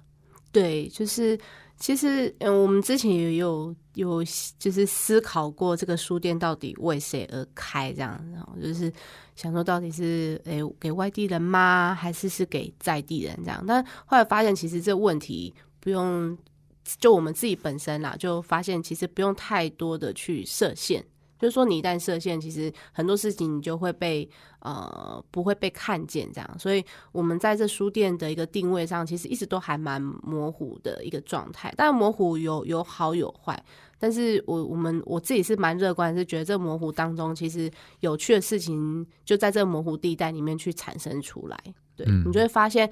[0.51, 1.39] 对，就是
[1.77, 4.23] 其实嗯，我们之前也有有
[4.59, 8.93] 就是思考过这个书店到底为谁而开，这样，然后就是
[9.35, 13.63] 想说到底是诶给外地人吗，还是是给在地人这样？
[13.67, 16.37] 但后来发现其实这问题不用
[16.99, 21.03] 就我们自己本身啦，就发现其实不用太多的去设限。
[21.39, 26.59] 就是说，你一旦设限，其实很多事情你就会被呃不会被看见这样。
[26.59, 31.73] 所以，我们在这书店的一个定位上，其实一直都还蛮模糊的一个状态。
[31.75, 33.61] 当然，模糊有有好有坏，
[33.99, 37.69] 但是我我们我自己是蛮乐观，是觉得这模糊当中，其实
[37.99, 41.59] 有趣的事情就在这模糊地带里面去产生出来。
[41.95, 42.89] 对你就会发现，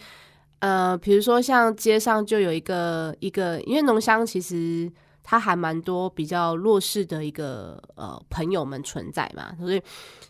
[0.60, 4.91] 呃，比如说像街上就有一个一个，因为浓香其实。
[5.23, 9.81] 他还蛮多比较弱势的一个呃朋友们存在嘛，所以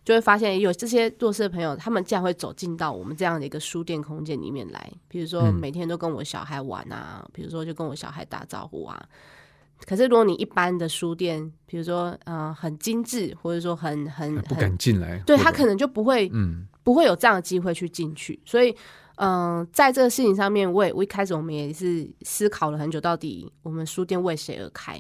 [0.04, 4.92] 就会发现有这些弱势的朋友，他们竟然会走进到我们这样的一个书店空间里面来。
[5.08, 9.02] 比如说每天都跟我小孩玩啊，比如说就跟我小孩打招呼啊。
[9.86, 18.76] 可是如果你一般的书店，比如说呃很精致，或者说很很不敢进来，对他可能就不会嗯不会有这样的机会去进去，所以。
[19.24, 25.00] 嗯，在这个事情上面，我也我一开始我们也是思考了很久，到底我们书店为谁而开？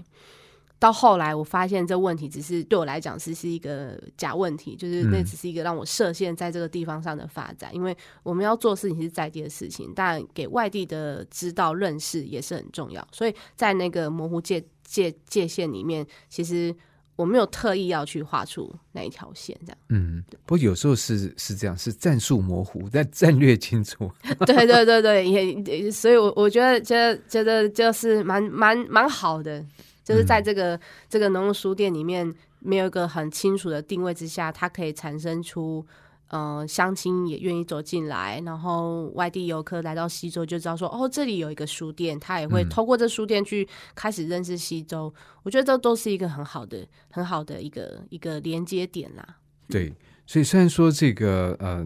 [0.77, 16.75] 到后来我发现这问题只是对我来讲是是一个假问题，就是那只是一个让我设限在这个地方上的发展，因为我们要做事情是在地的事情，但给外地的知道认识也是很重要，所以在那个模糊界界界限里面，其实。
[17.21, 19.77] 我没有特意要去画出那一条线，这样。
[19.89, 24.12] 嗯，不过有时候是是这样，是战术模糊， 但战略清楚。
[24.47, 29.63] 对对对对，也所以，我我觉得觉得觉得就是蛮蛮蛮好的，
[30.03, 35.86] 就是在这个这个农书店里面，没有一个很清楚的定位之下，它可以产生出。
[36.34, 45.13] 嗯，乡亲也愿意走进来，然后外地游客来到西周就知道说，哦，这里有一个书店，他也会透过这书店去开始认识西周。
[45.44, 49.39] 我觉得这都是一个很好的、很好的一个一个连接点啦。
[49.67, 49.94] 对，
[50.26, 51.86] 所以虽然说这个呃，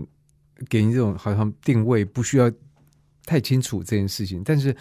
[0.69, 2.51] 给你这种好像定位不需要
[3.25, 4.77] 太清楚这件事情，但是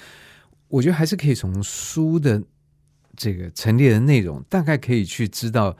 [0.68, 2.42] 我觉得还是可以从书的
[3.16, 5.74] 这个陈列的内容，大概可以去知道。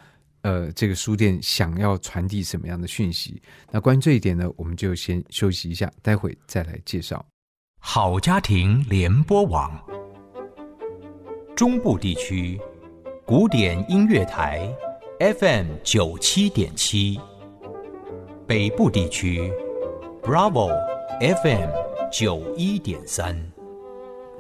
[0.45, 3.41] 呃，这个书店想要传递什么样的讯息？
[3.71, 7.25] 那关于这一点呢，我们就先休息一下，待会再来介绍。
[7.79, 9.73] 好家庭联播网，
[11.57, 12.61] 中部地区
[13.25, 14.71] 古典音乐台
[15.19, 17.19] FM 九七点七，
[18.47, 19.51] 北部地区
[20.23, 20.69] Bravo
[21.21, 21.71] FM
[22.13, 23.35] 九一点三。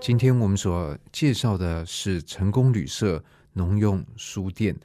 [0.02, 4.76] 今天我们所介绍的是成功旅社农用书店。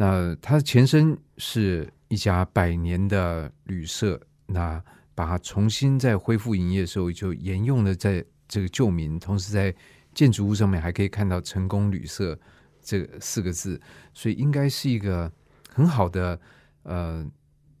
[0.00, 4.82] 那它的前身是一家百年的旅社，那
[5.14, 9.74] 把它重新再恢复营业的时候，就沿用了在这个旧名，同时在
[10.14, 12.38] 建筑物上面还可以看到“成功旅社”
[12.82, 13.78] 这四个字，
[14.14, 15.30] 所以应该是一个
[15.68, 16.40] 很好的
[16.84, 17.22] 呃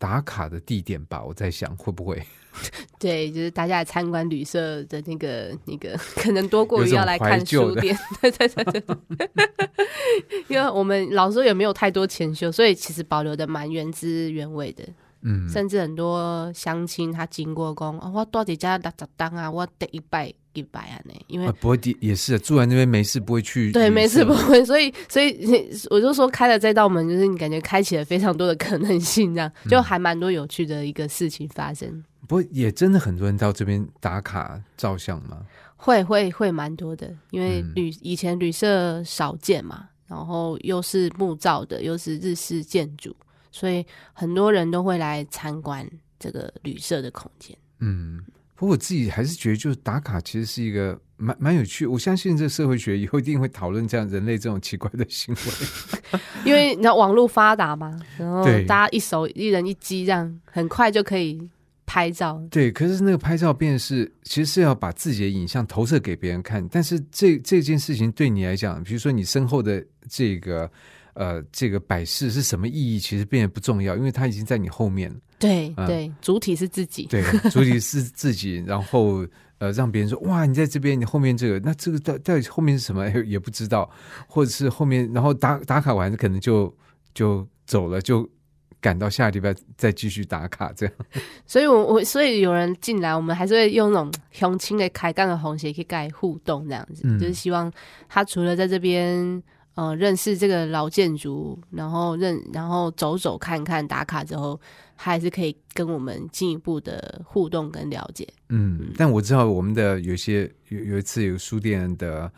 [0.00, 1.22] 打卡的地点吧？
[1.22, 2.20] 我在想会不会？
[2.98, 7.96] 对，就是大家来参观旅社的那个那个， 可能多过于要来看书店。
[8.20, 8.82] 对对对对，
[10.48, 14.82] 因为我们老师也没有太多钱修，所以其实保留的蛮原汁原味的。
[15.22, 19.50] 嗯，甚至很多乡亲他经过讲，我到底家打咋当啊？
[19.50, 21.14] 我得一拜一拜啊呢？
[21.26, 24.64] 因为不会也是住在那边没事不会去，对，没事不会。
[24.64, 32.02] 所以所以我就说开了这道门，就是你感觉开启了非常多的可能性，这样就还蛮多有趣的一个事情发生。
[32.28, 35.44] 不也真的很多人到这边打卡照相吗？
[35.76, 43.16] 会会会蛮多的，因为旅以前旅社少见嘛，然后又是木造的，又是日式建筑，
[43.50, 47.56] 所以很多人都会来参观这个旅社的空间。
[47.78, 48.22] 嗯，
[48.60, 51.86] 不过我自己还是觉得，就是打卡其实是一个蛮蛮有趣。
[51.86, 61.48] 我相信这社会学以后一定会讨论这样人类这种奇怪的行为， 因为你知道网络发达嘛，然后大家一手一人一机，这样很快就可以。
[61.92, 70.70] 拍照对，可是那个拍照便是其实是要把自己的影像投射给别人看，但是这这件事情对你来讲，比如说你身后的这个
[71.14, 75.14] 呃这个摆饰是什么意义，其实变得不重要，因为它已经在你后面。
[75.38, 79.26] 对对，主体是自己，对，主体是自己，然后
[79.58, 83.90] 呃让别人说哇，你在这边，你后面这个，那这个到到底后面是什么 也不知道，
[84.26, 86.74] 或者是后面然后打打卡完可能就
[87.14, 88.28] 就走了就。
[88.82, 90.94] 赶到下个礼拜再继续打卡，这样。
[91.44, 97.70] 所以，我我所以有人进来，我们还是会用那种雄青的开干的红鞋去盖互动，这样子，就是希望
[98.08, 99.42] 他除了在这边
[99.74, 104.60] 呃认识这个老建筑，然后认然后走走看看打卡之后，
[104.96, 108.28] 他还是可以跟我们进一步的互动跟了解。
[108.48, 112.30] 嗯，但我知道我们的有些有有一次有书店的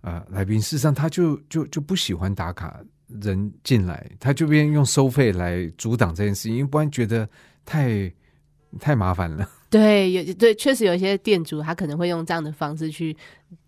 [0.00, 2.80] 呃来宾，事实上他就就就不喜欢打卡
[3.22, 7.28] 人进来，他就边用收费来阻挡这件事情，因为不然觉得
[7.64, 8.12] 太
[8.78, 9.48] 太麻烦了。
[9.70, 13.16] 对，有对，确实有一些店主他可能会用这样的方式去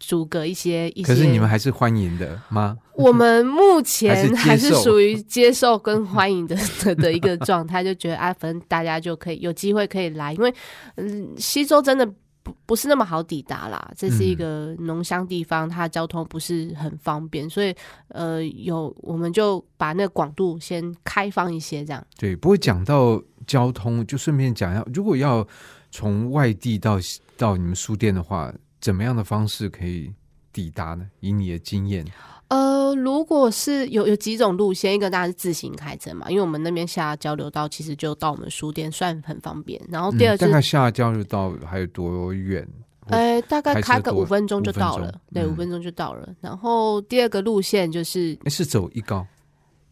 [0.00, 1.06] 阻隔一些一些。
[1.06, 2.76] 可是你们还是欢迎的吗？
[2.94, 10.52] 我们目前还是属于接受跟欢迎的的的一个状态，就觉得啊，反正大家就可以有机会可以来，因为
[10.96, 12.04] 嗯，西周真的
[12.42, 17.72] 不不是那么好抵达啦，这是一个农乡地方，它交通不是很方便，所以
[18.08, 22.04] 呃，有我们就把那个广度先开放一些，这样。
[22.18, 25.46] 对，不过讲到交通，就顺便讲一下，如果要
[25.92, 26.98] 从外地到
[27.36, 30.10] 到你们书店的话，怎么样的方式可以
[30.52, 31.06] 抵达呢？
[31.20, 32.04] 以你的经验，
[32.48, 39.80] 呃，如果是有有几种路线，一个当然是自行开车嘛，因为我们那边下交流道其实就到我们书店，算很方便。
[39.88, 42.66] 然后第二嗯、是大概下交流道还有多远？
[43.06, 46.28] 呃，大概开个五分钟就到了，对，嗯五分钟就到了。
[46.40, 49.26] 然后第二个路线就是是走一高，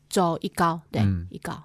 [0.08, 1.58] 走一高，对，嗯一高，嘿，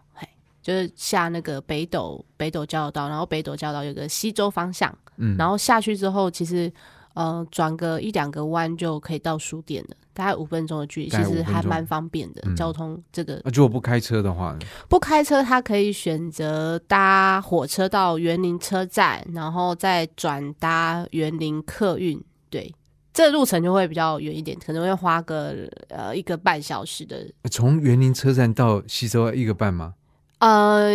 [0.66, 6.74] 就是下那个北斗北斗交流道，然后北斗交流道有个西周方向，嗯，然后下去之后，其实
[7.14, 12.42] 呃转个一两个弯就可以到书店了，大概五分钟的距离，大概5分钟其实还蛮方便的。
[12.48, 14.58] 嗯交通这个那、如果不开车的话，
[14.90, 22.20] 不开车，他可以选择搭火车到园林车站，然后再转搭园林客运。
[22.50, 22.74] 对，
[23.14, 27.24] 这路程就会比较远一点，可能会花个呃一个半小时的。
[27.52, 29.94] 从园林车站到西周要一个半吗？
[30.40, 30.92] 呃，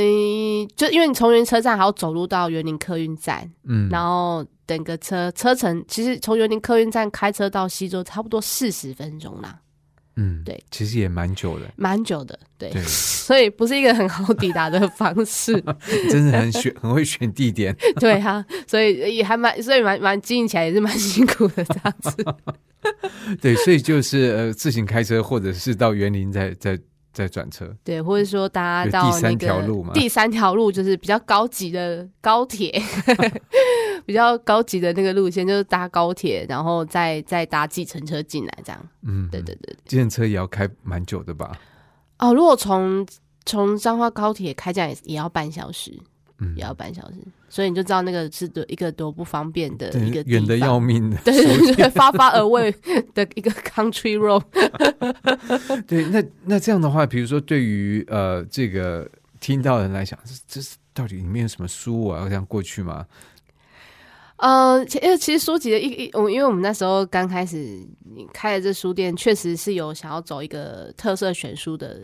[0.77, 9.59] 就因为你从园林车站还要走路到园林客运站，嗯，然后等个车，车程其实从园林客运站开车到西周差不多四十分钟啦，
[10.17, 12.39] 嗯，对，其实也蛮久的，蛮久的。
[12.59, 15.53] 对，对， 所以不是一个很好抵达的方式。
[16.11, 17.75] 真的很选，很会选地点。
[17.99, 22.25] 对啊，所以也还蛮，所以蛮蛮经营起来也是蛮辛苦的这样子。
[23.41, 26.79] 对，所以就是呃，自行开车，或者是到园林再再
[27.13, 27.75] 再转车。
[27.85, 32.81] 对，或者说大家到那个第三条路嘛第三条路就是比较高级的高铁，
[34.07, 38.89] 比较高级的那个路线就是搭高铁，然后再再搭计程车进来这样。
[39.03, 39.77] 嗯，对对对。
[39.87, 41.53] 计程车也要开蛮久的吧？
[42.19, 43.07] 哦，如果从
[43.45, 46.05] 从彰化高铁开这样也也要半小时，嗯
[46.57, 47.17] 也，要半小时，
[47.49, 51.17] 所以你就知道那个是多一个多不方便的一个，远的要命的。
[51.25, 52.71] 对对对，发发而未
[53.15, 54.43] 的一个 country road。
[55.87, 59.09] 对，那那这样的话，比如说对于呃这个
[59.41, 63.07] 听到人来讲，这这是到底里面有什么书我要这样过去吗？
[64.41, 67.87] 呃，其因为其实书籍的一一，我因为我们那时候刚开始
[68.33, 72.01] 开了这书店，确实是有想要走一个特色选书的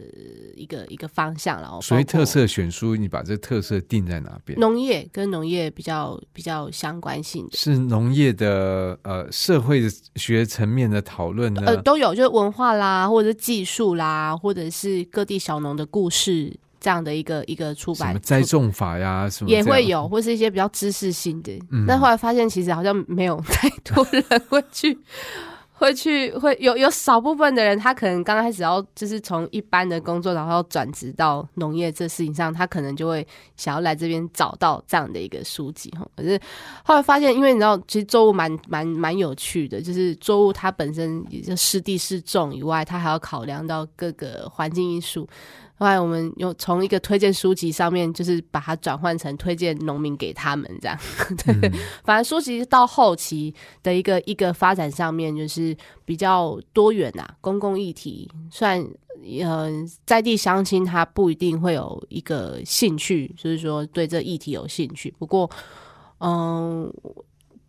[0.54, 4.58] 一个一个方向，然后包括所以特色选书，你把这特色定在哪边？
[4.60, 7.56] 农业跟农业比较比较相关性的。
[7.56, 11.62] 是农业的呃社会学层面的讨论呢？
[11.66, 21.52] 呃，都有，就是文化啦，或者是技术啦，或者是各地小农的故事这样的一个一个出版什么栽种法呀，什么也会有，或是一些比较知识性的。
[21.70, 24.98] 嗯但后来发现，其实好像没有太多人会去，
[25.78, 36.06] 会去，会有有少部分的人，他可能刚开始要就是从一般的工作，然后要转职到农业这事情上，他可能就会想要来这边找到这样的一个书籍哈。
[36.16, 36.40] 可是
[36.82, 45.28] 后来发现，因为你知道，其实作物蛮蛮蛮有趣的，就是作物它本身也就湿地适种以外，它还要考量到各个环境因素。
[45.78, 50.98] 后来我们又从一个推荐书籍上面，就是把它转换成推荐农民给他们这样。
[51.44, 58.86] 对，嗯反正书籍到后期的一个一个发展上面，就是比较多元呐、公共议题虽然
[59.42, 59.70] 呃
[60.06, 65.50] 在地相亲他不一定会有一个兴趣，就是说对这议题有兴趣，不过
[66.20, 66.92] 嗯。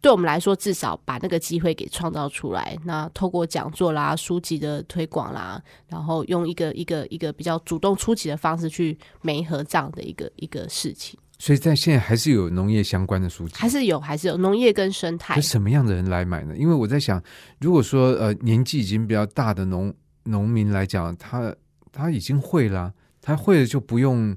[0.08, 2.78] 对我们来说，至少把那个机会给创造出来。
[2.86, 15.42] 那透过讲座啦、书籍的推广啦，然后用一个一个一个比较主动出击的方式去媒合这样的一个一个事情，所以在现在还是有农业相关的书籍，还是有，还是有农业跟生态。
[15.42, 16.56] 什么样的人来买呢？
[16.56, 17.22] 因为我在想，
[17.60, 19.94] 如果说呃年纪已经比较大的农
[20.24, 21.54] 农民来讲，他
[21.92, 24.34] 他已经会了，他会了就不用，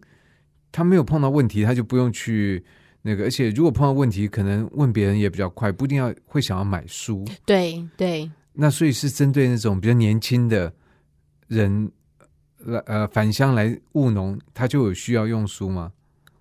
[0.73, 2.65] 他没有碰到问题，他就不用去
[3.03, 7.25] 那个，而且如果碰到问题，可能问别人也比较快，不一定要会想要买书。
[7.47, 10.73] 对对，那所以是针对那种比较年轻的
[11.49, 11.91] 人
[12.59, 15.93] 来呃返乡来务农，他就有需要用书吗？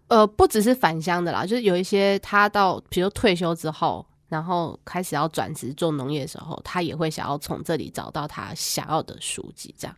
[0.10, 9.96] 呃，不只是返乡的啦，就是有一些他到，比如退休之后，然后开始要转职做农业的时候，他也会想要从这里找到他想要的书籍，这样。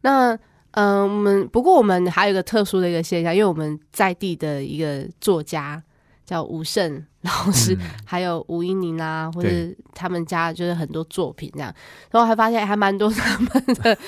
[0.00, 0.38] 那
[0.72, 5.82] 嗯，我们不过我们还有一个特殊的一个现象，因为我们在地的一个作家
[6.32, 7.80] 叫吴胜老师，嗯。
[8.06, 9.48] 还有吴英宁啊，或者
[9.94, 11.74] 他们家就是很多作品这样，
[12.10, 13.48] 然后还发现还蛮多他们
[13.82, 13.98] 的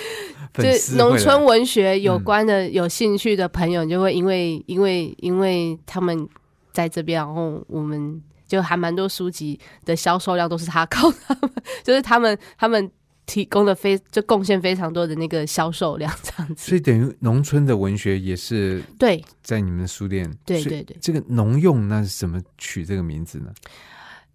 [0.55, 6.27] 就是农村文学有嗯关的、有兴趣的朋友，就会因为因为因为他们
[6.73, 11.51] 在这边，然后我们就还蛮多书籍的销售量都是他 靠他们，
[11.83, 12.91] 就是他们他们
[13.27, 16.69] 提供了非就贡献非常多的那个销售量这样子。
[16.69, 20.31] 所以等于农村的文学也是对在你们的书店。
[20.45, 23.53] 对对对，这个农用那是怎么取这个名字呢？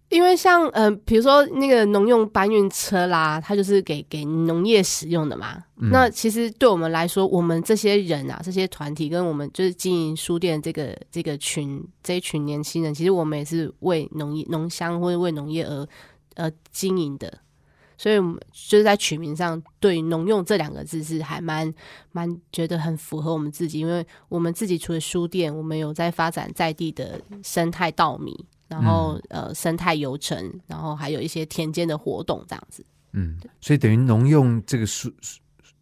[0.08, 5.62] 因为像呃，比如说那个农用搬运车啦，它就是给给农业使用的嘛。
[5.76, 15.86] 嗯那其实对我们来说，我们这些人啊，这些团体跟我们就是经营书店这个这个群这一群年轻人，其实我们也是为农业农乡或者为农业而
[16.34, 17.32] 呃经营的。
[18.00, 21.70] 所以，我们就是在取名上对“农用”这两个字是还蛮
[22.12, 28.34] 蛮觉得很符合我们自己，因为我们自己除了书店，我们有在发展在地的生态稻米，
[28.68, 32.82] 然后、呃生态游程，然后还有一些田间的活动这样子。
[33.12, 35.12] 嗯，所以等于农用这个书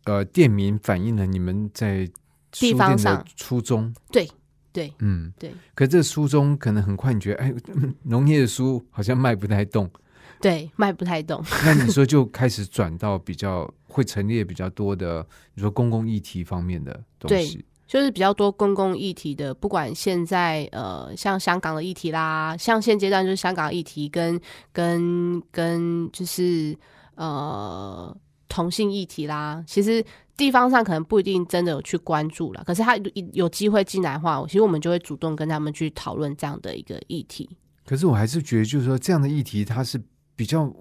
[0.03, 2.05] 呃店名反映了你们在
[2.51, 3.95] 地书店的方上初衷。
[4.11, 4.29] 对
[4.73, 7.55] 对嗯，对可这书中可能很快你觉得，哎，
[8.03, 9.89] 农业的书好像卖不太动，
[10.41, 11.43] 对，卖不太动。
[11.65, 17.65] 那你说就开始转到比较会陈列比较多的，你说公共议题方面的东西。
[17.87, 24.39] 就是比较多公共议题的，不管现在呃像香港的议题啦，像现阶段就是香港的议题跟
[24.73, 26.77] 跟跟就是
[27.15, 28.15] 呃
[28.47, 30.05] 同性议题啦，其实
[30.37, 37.49] 地方上可能不一定真的有去关注了，可是他有有机会进来的话，其实我们就会主动跟他们去讨论这样的一个议题。
[37.87, 39.99] 可是我还是觉得，就是说这样的议题，它是
[40.39, 40.73] 比较，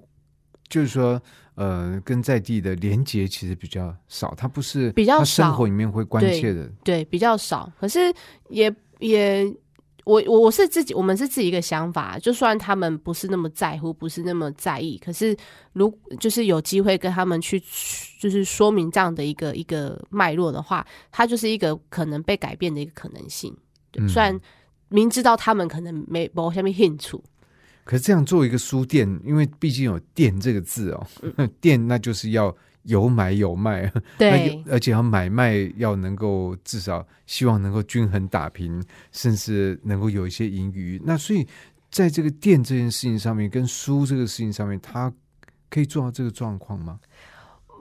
[0.69, 1.19] 就是说，
[1.55, 6.71] 呃，跟在地的连结其实比较少，他不是比较他生活里面会关切的。
[6.83, 8.13] 对，比较少，可是
[8.49, 9.43] 也也，
[10.05, 15.35] 我我我是自己，我们是自己一个想法，就算他们不是那么在乎，不是那么在意，可是
[15.73, 17.59] 如就是有机会跟他们去，
[18.19, 23.51] 就是说明这样的一个一个脉络的话，它就是一个可能被改变的一个可能性。
[23.89, 24.39] 对，嗯虽然
[24.89, 27.19] 明知道他们可能没某下面兴趣，
[27.87, 31.07] 可是这样做一个书店，因为毕竟有“店”这个字哦，
[31.61, 38.83] 店那就是要有买有卖，那对而且要买卖要能够至少希望能够均衡打平，
[39.13, 41.01] 甚至能够有一些盈余。
[41.05, 41.47] 那所以
[41.89, 45.09] 在这个店这件事情上面，跟书这个事情上面，他
[45.69, 46.99] 可以做到这个状况吗？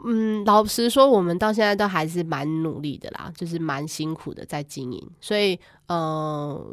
[0.05, 5.11] 嗯，老实说，我们到现在都还是蛮努力的啦，就是蛮辛苦的在经营。
[5.21, 6.65] 所以，呃，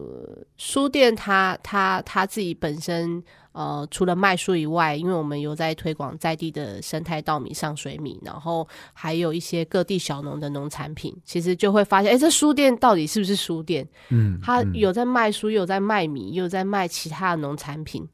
[0.58, 13.88] 书店它它它自己本身，呃，除了卖书以外，因为我们有在推广在地的生态稻米、上水米，然后还有一些各地小农的农产品，其实就会发现，哎，这书店到底是不是书店？
[14.10, 18.08] 嗯，他嗯有在卖书，也有在卖米，又有在卖其他的农产品。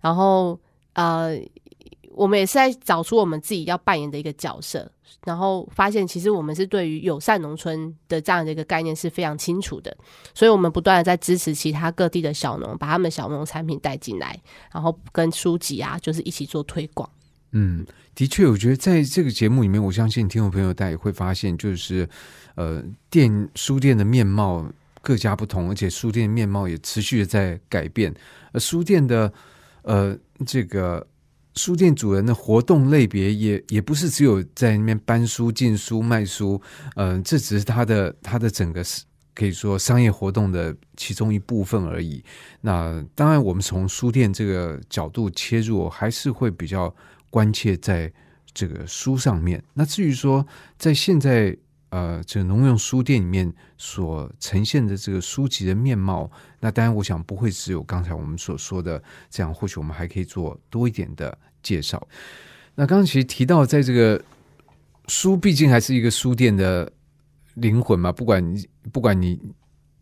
[0.00, 0.58] 然后
[0.94, 1.38] 呃，
[2.20, 4.86] 我们也是在找出我们自己要扮演的一个角色，
[5.24, 9.96] 然后发现其实我们是对于友善农村的这样的一个概念是非常清楚的，
[10.34, 14.38] 所以我们不断的在支持其他各地的小农，把他们小农产品带进来，
[14.70, 17.08] 然后跟书籍啊，就是一起做推广。
[17.52, 22.06] 嗯，的确，我觉得在这个节目里面，我相信听众朋友大家也会发现，就是
[22.54, 28.14] 呃，店书店的面貌各家不同，而且书店面貌也持续的在改变。
[28.52, 29.32] 呃，书店的
[29.84, 30.14] 呃
[30.46, 31.04] 这个
[31.60, 36.58] 书店主人的活动类别也也不是只有在那边搬书、进书、卖书，
[36.96, 38.82] 呃，这只是他的他的整个
[39.34, 42.24] 可以说商业活动的其中一部分而已。
[42.62, 46.94] 那当然，我们从书店这个角度切入，还是会比较
[47.28, 48.10] 关切在
[48.54, 49.62] 这个书上面。
[49.74, 50.46] 那至于说，
[50.78, 51.54] 在现在
[51.90, 62.06] 呃这个农用书店里面所呈现的这个书籍的面貌，那当然我想不会只有刚才我们所说的这样，或许我们还可以做多一点的介绍。
[62.74, 64.22] 那刚刚其实提到，在这个
[65.08, 66.90] 书毕竟还是一个书店的
[67.54, 69.38] 灵魂嘛，不管你不管你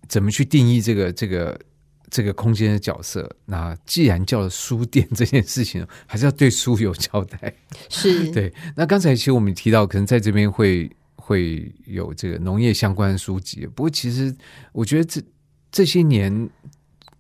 [0.07, 1.59] 怎么去定义这个这个
[2.11, 7.53] 这个空间的角色，那既然叫了书店这件事情，还是要对书有交代。
[7.89, 14.35] 是， 对，那刚才其实我们提到，可能在这边会会有这个农业相关的书籍，不过其实
[14.73, 15.21] 我觉得这
[15.71, 16.49] 这些年，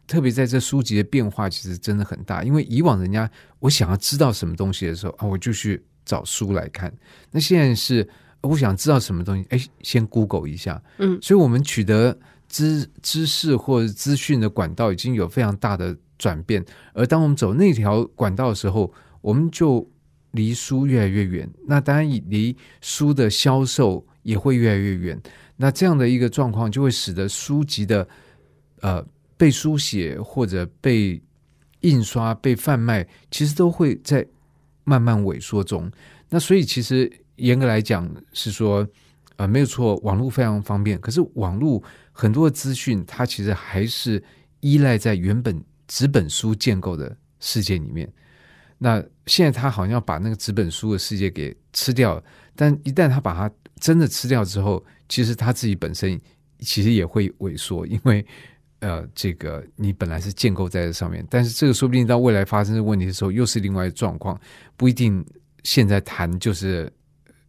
[0.08, 2.42] 特别在这书籍的变化，其实真的很大。
[2.42, 3.30] 因为以往人家
[3.60, 6.92] 我想要知道什么东西的时候啊，我就去找书来看。
[7.30, 8.08] 那现在是
[8.40, 10.82] 我想知道什么东西，哎，先 Google 一下。
[10.96, 16.64] 嗯所以我们取得知知识或者资讯的管道已经有非常大的转变。
[16.94, 19.86] 而当我们走那条管道的时候，我们就
[20.30, 21.48] 离书越来越远。
[21.66, 25.20] 那当然，离书的销售也会越来越远。
[25.56, 28.06] 那这样的一个状况，就会使得书籍的
[28.80, 29.04] 呃
[29.38, 31.18] 被书写或者被
[31.80, 34.26] 印刷、被贩卖，其实都会在
[34.84, 35.90] 慢慢萎缩中。
[36.28, 38.86] 那所以，其实严格来讲是说，
[39.36, 41.00] 呃，没有错，网络非常方便。
[41.00, 41.82] 可是，网络
[42.12, 44.22] 很多资讯，它其实还是
[44.60, 48.12] 依赖在原本纸本书建构的世界里面。
[48.76, 52.22] 那现在，他好像把那个纸本书的世界给吃掉。
[52.54, 56.20] 但一旦他把它真的吃掉之后，其实他自己本身
[56.58, 58.24] 其实也会萎缩，因为
[58.80, 64.40] 呃，这个你本来是建构在这上面，但是这个说不定到未来发生的问题的时候，又是另外状况，
[64.76, 65.24] 不一定。
[65.64, 66.90] 现在谈就是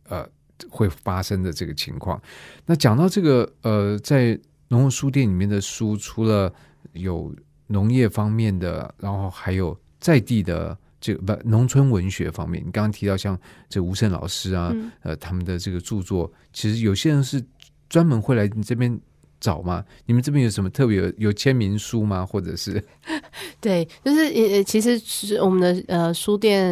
[0.09, 0.27] 呃
[0.67, 2.21] 会发生的这个情况。
[2.65, 6.51] 那讲到这个呃，在农业书店里面的书，除了
[6.93, 7.33] 有
[7.67, 12.61] 农业方面的，然后还有在地的这个不农村文学方面。
[12.65, 17.41] 你刚刚提到像这吴胜老师啊，呃，他们的这个著作，其实有些人是
[17.87, 18.99] 专门会来你这边。
[19.39, 19.83] 找吗？
[20.05, 22.25] 你们这边有什么特别有有签名书吗？
[22.25, 22.83] 或者是？
[23.61, 26.67] 对，就是也，其实是我们的呃书店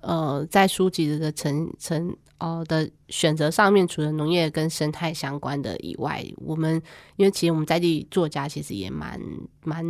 [0.00, 6.80] 呃，在书籍的成成哦的选择上面，除了农业跟生态相关的以外，我们
[7.16, 9.20] 因为其实我们在地作家其实也蛮
[9.62, 9.84] 蛮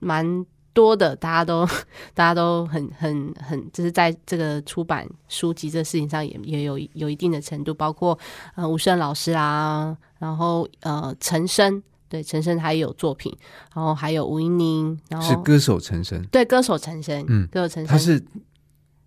[0.00, 1.66] 蛮多的，大家都
[2.14, 8.18] 大家都很很很，就是在这个出版书籍这事情上也也有有一定的程度，包括
[8.54, 9.96] 呃吴胜老师啊。
[10.18, 13.36] 然后呃，陈升对陈升他也有作品，
[13.74, 18.24] 然后还有吴英宁，然后是歌手陈升，对歌手陈升，嗯，歌手陈升，他是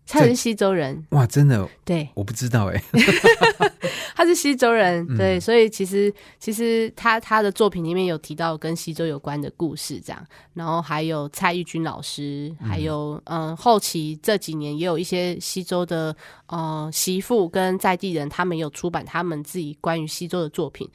[0.06, 2.84] 他是西周人，哇，真的，对，我不知道哎，
[4.16, 16.16] 他是西周人，对，所以其实其实他他的作品里面有提到跟西周有关的故事，这样，然后还有蔡玉君老师，还有嗯，后期这几年也有一些西周的。
[16.48, 20.88] 呃，媳妇跟在地人，他们有出版他们自己关于西周的作品，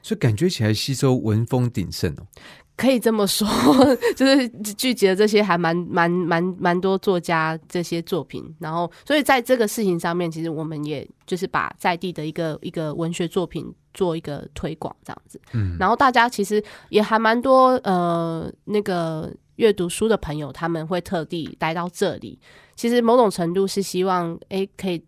[0.00, 2.22] 所以感觉起来西周文风鼎盛哦，
[2.82, 3.46] 可以这么说，
[4.16, 22.36] 就是聚集了这些还蛮蛮蛮蛮多作家这些作品，然后所以在这个事情上面，其实我们也就是把在地的一个一个文学作品做一个推广这样子，嗯，然后大家其实也还蛮多呃那个阅读书的朋友，他们会特地来到这里。
[22.74, 25.00] 其实某种程度是希望，哎，可以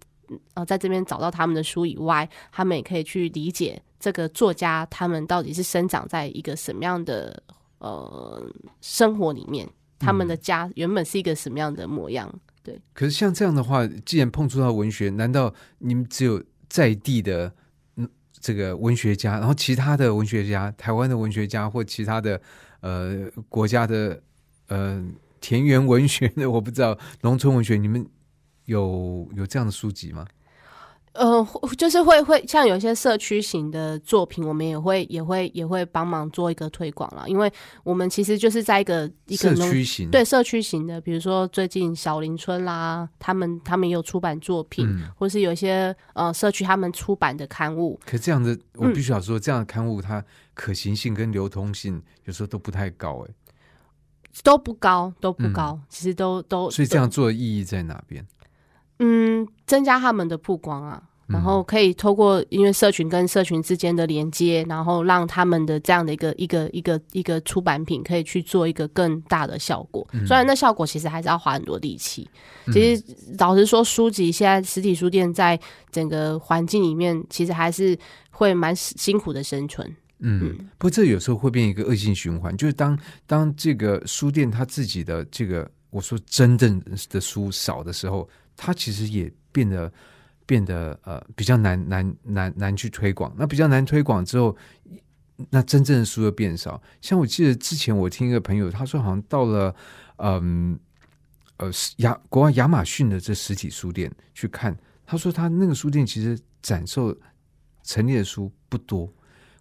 [0.54, 7.42] 呃在这边找到他们的书以外，他们也可以去理解这个作家他们到底是生长在一个什么样的
[7.84, 9.68] 呃生活里面，
[9.98, 12.32] 他们的家原本是一个什么样的模样。
[12.62, 12.80] 对。
[12.92, 17.52] 可是像这样的话，既然碰触到文学，难道你们只有在地的
[17.96, 18.08] 嗯
[18.40, 22.40] 这个文学家，然后其他的文学家，台湾的文学家或其他的
[22.80, 24.22] 呃国家的
[24.68, 25.04] 呃？
[25.44, 28.08] 田园文学的我不知道，农村文学你们
[28.64, 30.26] 有有这样的书籍吗？
[31.14, 31.46] 呃，
[31.78, 37.28] 就是会会像有些社区型的作品，我们也会也会也会帮忙做一个推广了。
[37.28, 37.50] 因为
[37.84, 47.98] 我们其实就是在一个一个社区型对社区型的，比如说最近小林村啦，他们他们也有出版作品，或是有一些呃社区他们出版的刊物。
[48.04, 53.34] 可这样的我必须要说，这样的刊物它可行性跟流通性有时候都不太高哎。
[54.42, 56.68] 都不高，都不高，其实都都。
[56.68, 58.26] 所以这样做的意义在哪边？
[58.98, 70.06] 嗯，增加他们的曝光啊，然后可以透过因为社群跟社群之间的连接，然后让他们的这样的一个一个一个一个出版品可以去做一个更大的效果。
[70.26, 72.28] 虽然那效果其实还是要花很多力气。
[72.72, 73.02] 其实
[73.38, 75.58] 老实说，书籍现在实体书店在
[75.90, 77.98] 整个环境里面，其实还是
[78.30, 79.90] 会蛮辛苦的生存。
[80.20, 86.80] 嗯，不过这有时候会变一个恶性循环，就是当当这个书店它自己的这个我说真正
[87.10, 88.26] 的书少的时候，
[88.56, 89.92] 它其实也变得
[90.46, 93.34] 变得呃比较难难难难去推广。
[93.38, 94.56] 那比较难推广之后，
[95.50, 96.80] 那真正的书又变少。
[97.00, 99.74] 像我记得之前我听一个朋友他说，好像到了
[100.16, 100.78] 嗯
[101.56, 104.76] 呃亚国外亚马逊的这实体书店去看，
[105.06, 107.16] 他说他那个书店其实展售
[107.82, 109.12] 陈列的书不多。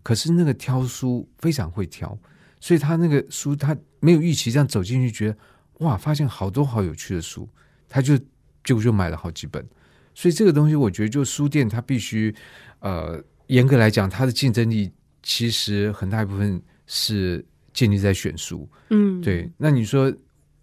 [0.01, 2.17] 可是那个挑书非常会挑，
[2.59, 5.37] 所以他那个书他没有预期这样走进去，觉得
[5.79, 7.47] 哇，发现好多好有趣的书，
[7.87, 8.19] 他就
[8.63, 9.65] 就就买了好几本。
[10.13, 12.33] 所以这个东西，我觉得就书店它必须
[12.79, 14.91] 呃，严格来讲，它的竞争力
[15.21, 17.43] 其实很大一部分是
[17.73, 18.69] 建立在选书。
[18.89, 19.49] 嗯，对。
[19.57, 20.13] 那你说，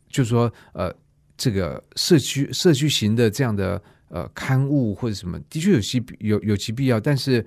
[0.09, 0.95] 就说呃，
[1.37, 7.45] 这个社区社区型的这样的呃刊物或者什么，的确有其有有其必要，但是。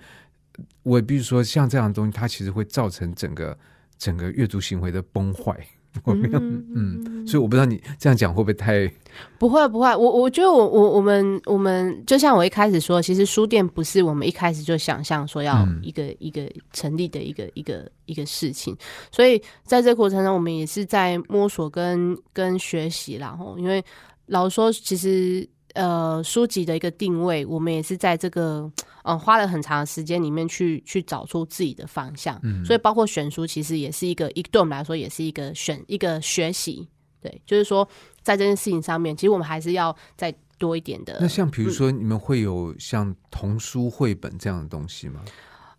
[0.84, 3.58] 我比如说像这样的东西，它其实会造成整个
[3.98, 5.58] 整个阅读行为的崩坏。
[6.04, 8.92] 我没有，嗯，所以我不知道你这样讲会不会太
[9.38, 18.76] 不会不会，我我觉得我我我们我们就像我一开始说，其实书店不是我们一开始就想象说要嗯一个、一个成立的一个一个一个事情，
[19.12, 23.84] 所以在这个过程中，我们也是在摸索跟跟学习然后，因为
[24.26, 28.72] 老实说，其实呃书籍的一个定位，我们也是在这个嗯、
[29.04, 32.40] 呃花了很长的时间里面去去找出自己的方向。
[32.44, 36.88] 嗯所以包括选书，其实也是一个一对我们来说也是一个选一个学习。
[37.22, 37.88] 对，就是说
[38.22, 41.18] 在这件事情上面，其实我们还是要再多一点的。
[41.22, 45.22] 那像比如嗯说你们会有像童书绘本这样的东西吗？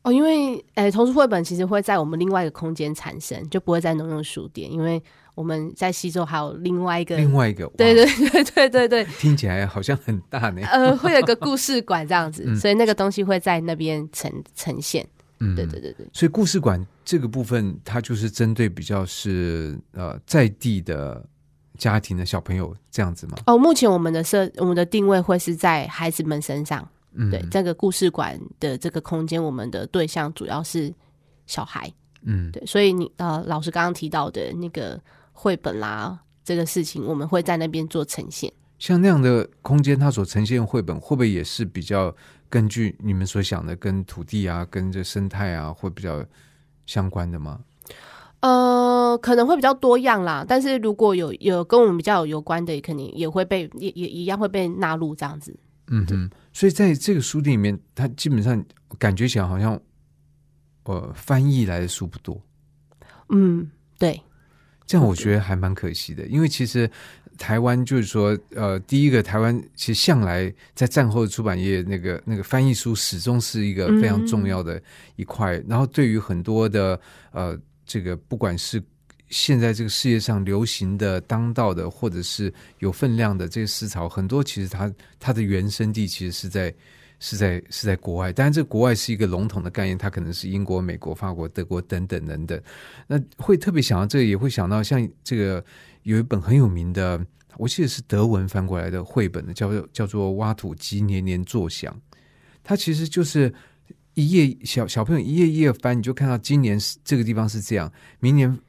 [0.03, 5.03] 哦，因为诶，童书绘本其实会在我们另外一个空间产生，就不会在农用书店，因为
[5.35, 10.63] 我们在西周还有另外一个，另外一个，对对对对对对， 听起来好像很大呢。
[10.67, 15.07] 呃，会有一个故事馆这样子， 嗯所以那个东西会在那边呈呈现。
[15.41, 21.25] 嗯，对对对对，所以故事馆这个部分，它就是针对比较是呃在地的
[21.77, 23.37] 家庭的小朋友这样子吗？
[23.47, 26.89] 哦，目前我们的设我们的定位会是在孩子们身上。
[27.17, 30.93] 嗯，对，这个故事馆的这个空间，我们的对象主要是
[31.47, 31.93] 小孩。
[32.23, 35.01] 嗯，对，所以你呃，老师刚刚提到的那个
[35.35, 38.51] 绘本啦，这个事情，我们会在那边做呈现。
[38.79, 42.15] 像那样的空间，它所呈现的绘本，会不会也是比较
[42.49, 46.25] 根据你们所想的，跟土地啊、跟这生态啊，会比较
[46.87, 47.61] 相关的吗？
[48.41, 55.57] 呃，可能会比较多样啦，但是如果有有跟我们比较有有关的，肯定也会被也也一样会被纳入这样子。
[55.89, 58.63] 嗯哼，所以在这个书店里面，它基本上
[58.99, 59.81] 感觉起来好像，
[60.85, 62.39] 呃，翻译来的书不多。
[63.31, 64.21] 嗯，对，
[64.87, 66.91] 这样我觉得还蛮可惜的，因为其实
[67.39, 74.81] 台湾就是说，呃，第一个台湾其实向来在战后的出版业那个那个翻译书始终是一个非常重要的
[75.17, 77.01] 一块，然后对于很多的
[77.33, 78.83] 呃这个不管是
[79.31, 86.73] 现在这个世界上流行的、当道的，或者是有分量的这些思潮，很多其实它它的原生地其实是在
[87.19, 92.61] 是在是在国外，当然这国外是一个笼统的概念，它可能是英国、美国、法国、德国等等等等。
[93.07, 95.65] 那会特别想到这个，也会想到像这个
[96.03, 97.25] 有一本很有名的，
[97.57, 101.93] 我记得是德文翻过来的绘本的，叫做叫做《挖土机年年作响》，
[102.63, 103.53] 它其实就是。
[104.17, 108.61] 一页小小朋友一页一页翻，你就看到今年是这个地方是这样，明年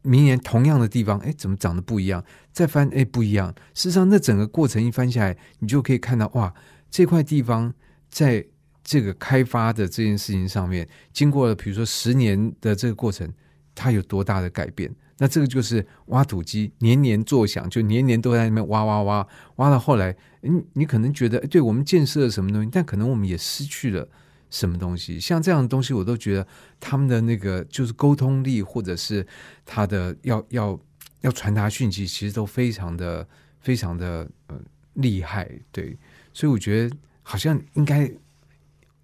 [0.00, 2.24] 明年同样的地方，哎，怎么长得不一样？
[2.54, 3.54] 再翻，哎，不一样。
[3.74, 6.54] 事实上，那整个过程一翻下来，你就可以看到，哇，
[6.92, 7.74] 这块地方
[8.08, 8.46] 在
[8.84, 13.28] 这个开发的这件事情上面，经过了比如说十年的这个过程，
[13.74, 14.94] 它有多大的改变？
[15.18, 19.26] 那这个就是挖土机年年作响，就年年都在那边挖挖挖，
[19.56, 24.06] 挖到后来，你你可能觉得，对我们建设了什么东西，但可能我们也失去了。
[24.50, 25.18] 什么东西？
[25.18, 26.46] 像这样的东西，我都觉得
[26.78, 29.26] 他们的那个就是沟通力，或者是
[29.64, 30.78] 他的要要
[31.22, 33.26] 要传达讯息，其实都非常的
[33.60, 34.60] 非常的呃
[34.92, 35.50] 厉害。
[35.70, 35.96] 对，
[36.32, 38.10] 所以我觉得好像应该，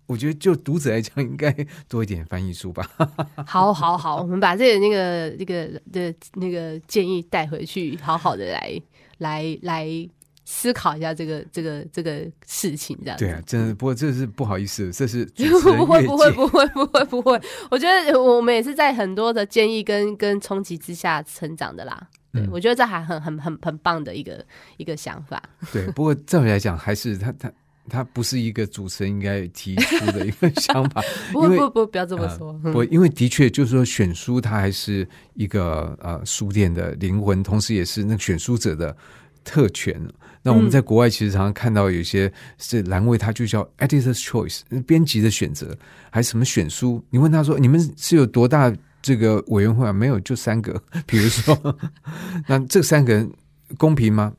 [0.07, 1.55] 我觉得就读者来讲，应该
[1.89, 2.89] 多一点翻译书吧。
[3.47, 8.81] 好，好，好，我们把这个那个那个的那个建议带回去，好好的来
[9.19, 10.09] 来来
[10.45, 22.09] 思考一下这个这个这个事情，这样对啊，真的，不过这是不好意思，这是 不会不会不会不会不会，我觉得我们也是在很多的建议跟跟冲击之下成长的啦。
[22.33, 24.45] 对，嗯我觉得这还很很很很棒的一个
[24.77, 25.43] 一个想法。
[25.73, 27.53] 对，不过照理来讲，还是他他
[27.89, 31.03] 他不是一个主持人应该提出的一个想法，
[31.33, 38.95] 不不不不要这么说，嗯不，因为的确就是说，选书它还是一个呃书店的灵魂，同时也是那个选书者的
[39.43, 39.99] 特权。
[40.43, 45.77] 那我们在国外其实常常看到有些是栏位，它就叫 editor's choice，编辑的选择，
[46.11, 47.03] 还是什么选书？
[47.11, 48.73] 你问他说，你们是有多大
[49.03, 49.93] 这个委员会啊？
[49.93, 50.83] 没有，就三个。
[51.07, 51.79] 比如说，
[52.49, 53.31] 那这三个人
[53.77, 54.33] 公平吗？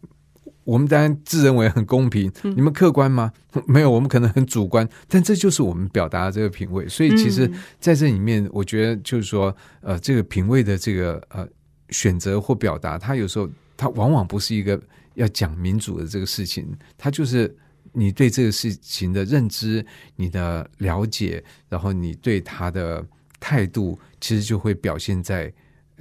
[0.65, 3.31] 我们当然自认为很公平，你们客观吗？
[3.65, 6.87] 没有，我们可能很主观，但这就是我们表达的这个品味。
[6.87, 11.47] 所以，其实嗯在这里面，我觉得就是说，呃，这个品味的这个呃
[11.89, 14.79] 选择或表达，它有时候它往往不是一个
[15.15, 16.67] 要讲民主的这个事情，
[16.99, 17.55] 它就是
[17.91, 19.83] 你对这个事情的认知、
[20.17, 23.03] 你的了解，然后你对它的
[23.39, 25.51] 态度，其实就会表现在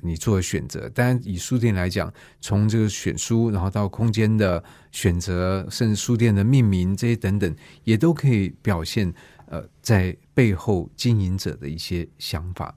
[0.02, 0.88] 你做的选择。
[0.90, 4.62] 当然，以书店来讲，从这个选书，然后到空间的
[4.92, 9.12] 选择，甚至书店的命名这些等等，也都可以表现
[9.46, 12.74] 呃在背后经营者的一些想法。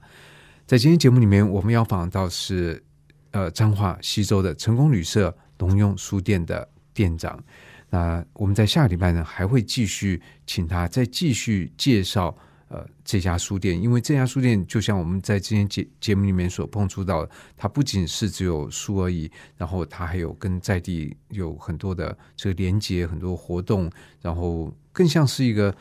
[0.66, 2.82] 在今天节目里面，我们要访到是
[3.30, 7.42] 呃彰化西周的成功旅社农用书店的店长。
[7.90, 12.34] 那我们在下礼拜呢，还会继续请他再继续介绍
[12.72, 23.90] 呃这家书店，因为这家书店就像我们在今天节节目里面所碰触到的，它不仅是只有书而已，然后它还有跟在地有很多的这个连接，很多活动，
[24.22, 25.74] 然后更像是一个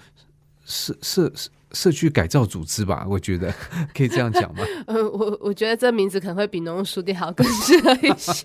[0.66, 1.32] 社社
[1.72, 3.54] 社区改造组织吧，我觉得
[3.96, 4.66] 可以这样讲吗？
[4.88, 8.44] 呃，我我觉得这名字可能会比农用书店好更适合一些。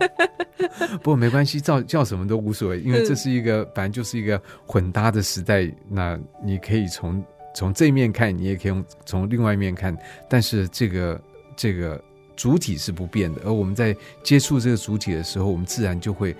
[1.02, 5.70] 不过没关系，叫叫什么都无所谓，因为这是一个反正就是一个混搭的时代。
[5.88, 7.22] 那你可以从
[7.54, 9.96] 从这一面看，你也可以用从另外一面看，
[10.28, 11.20] 但是这个
[11.56, 12.02] 这个
[12.36, 13.42] 主体是不变的。
[13.44, 16.34] 而我们在接触这个主体的时候，我们自然就会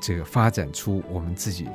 [0.00, 1.66] 这个发展出我们自己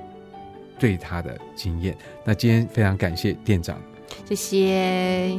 [0.79, 1.95] 对它的经验。
[2.23, 3.79] 那今天非常感谢店长。
[4.25, 5.38] 谢谢。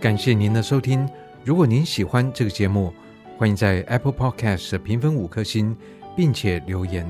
[0.00, 1.08] 感谢您的收听。
[1.42, 2.92] 如果您喜欢这个节目，
[3.36, 5.76] 欢迎在 Apple Podcast 评分五颗星，
[6.16, 7.04] 并且留言。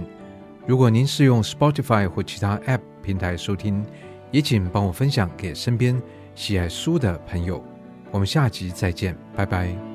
[0.66, 3.84] 如果您是用 Spotify 或其他 App 平台收听，
[4.30, 6.00] 也请帮我分享给身边
[6.34, 7.62] 喜爱书的朋友。
[8.10, 9.93] 我们下集再见，拜拜。